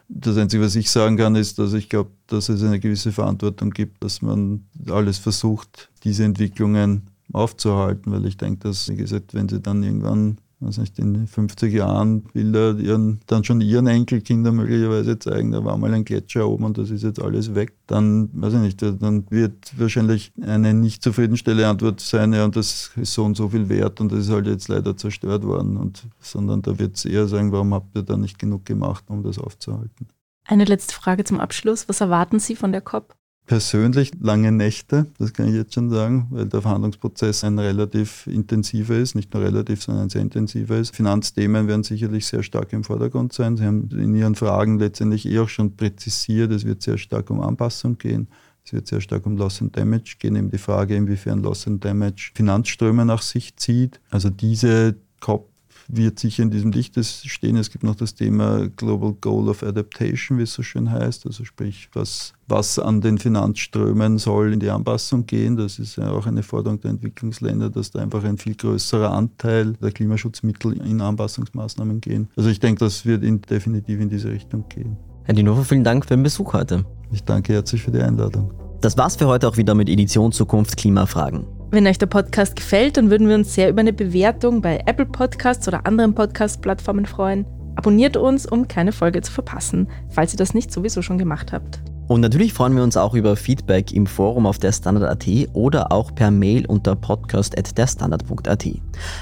Das 0.09 0.39
Einzige, 0.39 0.63
was 0.63 0.77
ich 0.77 0.91
sagen 0.91 1.19
kann, 1.19 1.35
ist, 1.35 1.59
dass 1.59 1.75
ich 1.75 1.91
glaube, 1.91 2.09
dass 2.27 2.49
es 2.49 2.63
eine 2.63 2.81
gewisse 2.81 3.13
Verantwortung 3.13 3.71
gibt, 3.71 4.03
dass 4.03 4.23
man 4.23 4.65
alles 4.89 5.19
versucht, 5.19 5.91
diese 6.05 6.25
Entwicklungen 6.25 7.03
aufzuhalten, 7.31 8.13
weil 8.13 8.25
ich 8.25 8.39
denke, 8.39 8.69
dass, 8.69 8.89
wie 8.89 8.97
gesagt, 8.97 9.35
wenn 9.35 9.51
sie 9.51 9.61
dann 9.61 9.83
irgendwann 9.83 10.39
weiß 10.61 10.79
nicht, 10.79 10.99
in 10.99 11.27
50 11.27 11.73
Jahren 11.73 12.23
Bilder 12.23 12.77
ihren, 12.79 13.21
dann 13.27 13.45
schon 13.45 13.61
ihren 13.61 13.87
Enkelkindern 13.87 14.57
möglicherweise 14.57 15.19
zeigen, 15.19 15.53
da 15.53 15.65
war 15.65 15.77
mal 15.77 15.93
ein 15.93 16.05
Gletscher 16.05 16.49
oben 16.49 16.65
und 16.65 16.79
das 16.79 16.91
ist 16.91 17.03
jetzt 17.03 17.21
alles 17.21 17.55
weg, 17.55 17.75
dann, 17.87 18.31
weiß 18.33 18.55
ich 18.55 18.61
nicht, 18.61 18.83
dann 18.83 19.27
wird 19.31 19.79
wahrscheinlich 19.79 20.33
eine 20.41 20.75
nicht 20.75 21.03
zufriedenstellende 21.03 21.69
Antwort 21.69 22.01
sein, 22.01 22.33
ja, 22.33 22.45
und 22.45 22.57
das 22.57 22.91
ist 22.97 23.15
so 23.15 23.25
und 23.25 23.37
so 23.37 23.49
viel 23.49 23.69
wert 23.69 24.01
und 24.01 24.13
das 24.13 24.21
ist 24.21 24.31
halt 24.31 24.47
jetzt 24.47 24.69
leider 24.69 24.97
zerstört 24.97 25.45
worden, 25.45 25.77
und, 25.77 26.05
sondern 26.21 26.63
da 26.63 26.79
wird 26.79 26.97
es 26.97 27.05
eher 27.05 27.29
sagen, 27.29 27.53
warum 27.53 27.75
habt 27.75 27.97
ihr 27.97 28.03
da 28.03 28.17
nicht 28.17 28.39
genug 28.39 28.65
gemacht, 28.65 29.05
um 29.09 29.23
das 29.23 29.39
aufzuhalten. 29.39 30.09
Eine 30.47 30.65
letzte 30.65 30.95
Frage 30.95 31.25
zum 31.25 31.41
Abschluss. 31.41 31.89
Was 31.89 32.03
erwarten 32.03 32.39
Sie 32.39 32.55
von 32.55 32.71
der 32.73 32.83
COP? 32.83 33.15
Persönlich 33.47 34.13
lange 34.21 34.53
Nächte, 34.53 35.07
das 35.19 35.33
kann 35.33 35.49
ich 35.49 35.55
jetzt 35.55 35.75
schon 35.75 35.91
sagen, 35.91 36.27
weil 36.31 36.47
der 36.47 36.63
Verhandlungsprozess 36.63 37.45
ein 37.45 37.59
relativ 37.59 38.27
intensiver 38.27 38.97
ist, 38.97 39.15
nicht 39.15 39.35
nur 39.35 39.43
relativ, 39.43 39.83
sondern 39.83 40.05
ein 40.05 40.11
sehr 40.11 40.23
intensiver 40.23 40.79
ist. 40.79 40.97
Finanzthemen 40.97 41.69
werden 41.69 41.83
sicherlich 41.83 42.27
sehr 42.27 42.43
stark 42.43 42.73
im 42.73 42.85
Vordergrund 42.85 43.33
sein. 43.33 43.57
Sie 43.57 43.65
haben 43.65 43.89
in 43.91 44.15
Ihren 44.15 44.35
Fragen 44.35 44.79
letztendlich 44.79 45.27
eh 45.27 45.39
auch 45.41 45.49
schon 45.49 45.77
präzisiert, 45.77 46.53
es 46.53 46.65
wird 46.65 46.83
sehr 46.83 46.97
stark 46.97 47.31
um 47.31 47.41
Anpassung 47.41 47.99
gehen. 47.99 48.29
Es 48.65 48.73
wird 48.73 48.87
sehr 48.87 49.03
stark 49.03 49.27
um 49.27 49.37
Loss 49.37 49.61
and 49.61 49.77
Damage 49.77 50.17
gehen, 50.19 50.37
eben 50.37 50.51
die 50.51 50.57
Frage, 50.57 50.97
inwiefern 50.97 51.43
Loss 51.43 51.67
and 51.67 51.85
Damage 51.85 52.31
Finanzströme 52.35 53.05
nach 53.05 53.21
sich 53.21 53.57
zieht. 53.57 54.01
Also 54.11 54.31
diese 54.31 54.97
COP 55.21 55.54
wird 55.89 56.19
sicher 56.19 56.43
in 56.43 56.51
diesem 56.51 56.71
Licht 56.71 56.95
stehen. 57.05 57.57
Es 57.57 57.71
gibt 57.71 57.85
noch 57.85 57.95
das 57.95 58.15
Thema 58.15 58.69
Global 58.77 59.13
Goal 59.21 59.49
of 59.49 59.63
Adaptation, 59.63 60.39
wie 60.39 60.43
es 60.43 60.53
so 60.53 60.63
schön 60.63 60.91
heißt. 60.91 61.27
Also 61.27 61.45
sprich, 61.45 61.89
was, 61.93 62.33
was 62.49 62.79
an 62.79 63.01
den 63.01 63.19
Finanzströmen 63.19 64.19
soll 64.19 64.53
in 64.53 64.61
die 64.61 64.71
Anpassung 64.71 65.27
gehen. 65.27 65.57
Das 65.57 65.79
ist 65.79 65.97
ja 65.97 66.11
auch 66.11 66.27
eine 66.27 66.43
Forderung 66.43 66.81
der 66.81 66.93
Entwicklungsländer, 66.93 67.71
dass 67.71 67.91
da 67.91 68.01
einfach 68.01 68.25
ein 68.25 68.39
viel 68.39 68.55
größerer 68.55 69.13
Anteil 69.13 69.75
der 69.75 69.93
Klimaschutzmittel 69.93 70.81
in 70.87 71.01
Anpassungsmaßnahmen 71.01 72.01
gehen. 72.01 72.29
Also 72.37 72.51
ich 72.51 72.61
denke, 72.61 72.81
das 72.85 73.07
wird 73.07 73.23
in, 73.23 73.41
definitiv 73.41 74.01
in 74.01 74.09
diese 74.09 74.31
Richtung 74.31 74.69
gehen. 74.69 74.97
Herr 75.25 75.35
Dinovo, 75.35 75.63
vielen 75.63 75.85
Dank 75.85 76.05
für 76.05 76.15
den 76.15 76.23
Besuch 76.23 76.53
heute. 76.53 76.85
Ich 77.11 77.25
danke 77.25 77.55
herzlich 77.55 77.83
für 77.83 77.91
die 77.91 78.01
Einladung. 78.01 78.53
Das 78.81 78.99
war's 78.99 79.17
für 79.17 79.27
heute 79.27 79.49
auch 79.49 79.57
wieder 79.57 79.75
mit 79.75 79.89
Edition 79.89 80.33
Zukunft 80.33 80.77
Klimafragen. 80.77 81.47
Wenn 81.71 81.87
euch 81.87 81.99
der 81.99 82.07
Podcast 82.07 82.57
gefällt, 82.57 82.97
dann 82.97 83.11
würden 83.11 83.29
wir 83.29 83.35
uns 83.35 83.55
sehr 83.55 83.69
über 83.69 83.81
eine 83.81 83.93
Bewertung 83.93 84.63
bei 84.63 84.83
Apple 84.87 85.07
Podcasts 85.07 85.67
oder 85.67 85.87
anderen 85.87 86.15
Podcast-Plattformen 86.15 87.07
freuen. 87.07 87.47
Abonniert 87.77 88.17
uns, 88.17 88.47
um 88.47 88.69
keine 88.69 88.93
Folge 88.93 89.21
zu 89.23 89.33
verpassen, 89.33 89.89
falls 90.11 90.33
ihr 90.33 90.39
das 90.39 90.55
nicht 90.55 90.73
sowieso 90.73 91.03
schon 91.03 91.19
gemacht 91.19 91.53
habt. 91.53 91.81
Und 92.07 92.21
natürlich 92.21 92.53
freuen 92.53 92.77
wir 92.77 92.83
uns 92.83 92.97
auch 92.97 93.15
über 93.15 93.35
Feedback 93.35 93.93
im 93.93 94.07
Forum 94.07 94.47
auf 94.47 94.59
der 94.59 94.73
Standard.at 94.73 95.27
oder 95.55 95.91
auch 95.91 96.15
per 96.15 96.31
Mail 96.31 96.67
unter 96.67 96.95
podcast.derstandard.at. 96.97 98.67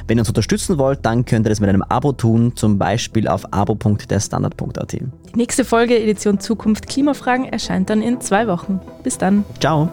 Wenn 0.08 0.18
ihr 0.18 0.22
uns 0.22 0.28
unterstützen 0.28 0.78
wollt, 0.78 1.06
dann 1.06 1.24
könnt 1.24 1.46
ihr 1.46 1.50
das 1.50 1.60
mit 1.60 1.68
einem 1.68 1.82
Abo 1.82 2.12
tun, 2.12 2.56
zum 2.56 2.78
Beispiel 2.78 3.28
auf 3.28 3.52
abo.derstandard.at. 3.52 4.92
Die 4.92 5.06
nächste 5.36 5.64
Folge 5.64 5.98
Edition 5.98 6.40
Zukunft 6.40 6.88
Klimafragen 6.88 7.46
erscheint 7.46 7.88
dann 7.88 8.02
in 8.02 8.20
zwei 8.20 8.48
Wochen. 8.48 8.80
Bis 9.04 9.16
dann. 9.16 9.44
Ciao. 9.60 9.88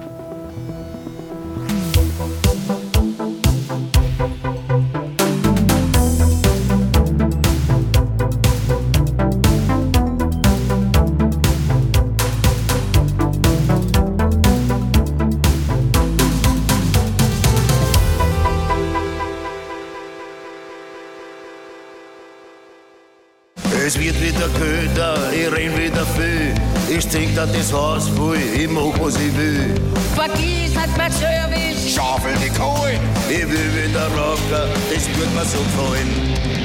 Da 27.40 27.46
das 27.46 27.72
Haus 27.72 28.10
voll, 28.10 28.36
ich 28.36 28.68
mach 28.68 29.00
was 29.00 29.16
ich 29.16 29.34
will. 29.38 29.74
Vergiss 30.14 30.76
nicht 30.76 30.98
mein 30.98 31.10
Service. 31.10 31.96
Schaufel 31.96 32.34
die 32.44 32.50
Kohle, 32.50 33.00
ich 33.30 33.48
will 33.50 33.88
wieder 33.88 34.08
rocken, 34.08 34.70
das 34.94 35.08
wird 35.08 35.34
mir 35.34 35.46
so 35.46 35.58
gefallen. 35.60 36.10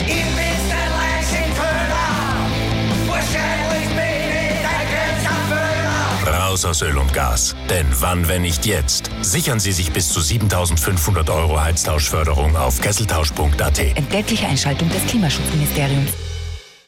Ich 0.00 0.24
bin's 0.34 0.66
der 0.68 0.88
Leichenköder. 0.98 2.06
Wahrscheinlich 3.06 3.86
bin 3.86 4.24
ich 4.34 4.62
dein 4.64 4.86
größter. 6.26 6.40
Raus 6.40 6.64
aus 6.64 6.82
Öl 6.82 6.98
und 6.98 7.14
Gas. 7.14 7.54
Denn 7.70 7.86
wann, 8.00 8.26
wenn 8.26 8.42
nicht 8.42 8.66
jetzt? 8.66 9.10
Sichern 9.22 9.60
Sie 9.60 9.70
sich 9.70 9.92
bis 9.92 10.08
zu 10.08 10.20
7500 10.20 11.30
Euro 11.30 11.60
Heiztauschförderung 11.60 12.56
auf 12.56 12.80
kesseltausch.at. 12.80 13.78
Entgeltliche 13.78 14.48
Einschaltung 14.48 14.88
des 14.88 15.06
Klimaschutzministeriums. 15.06 16.10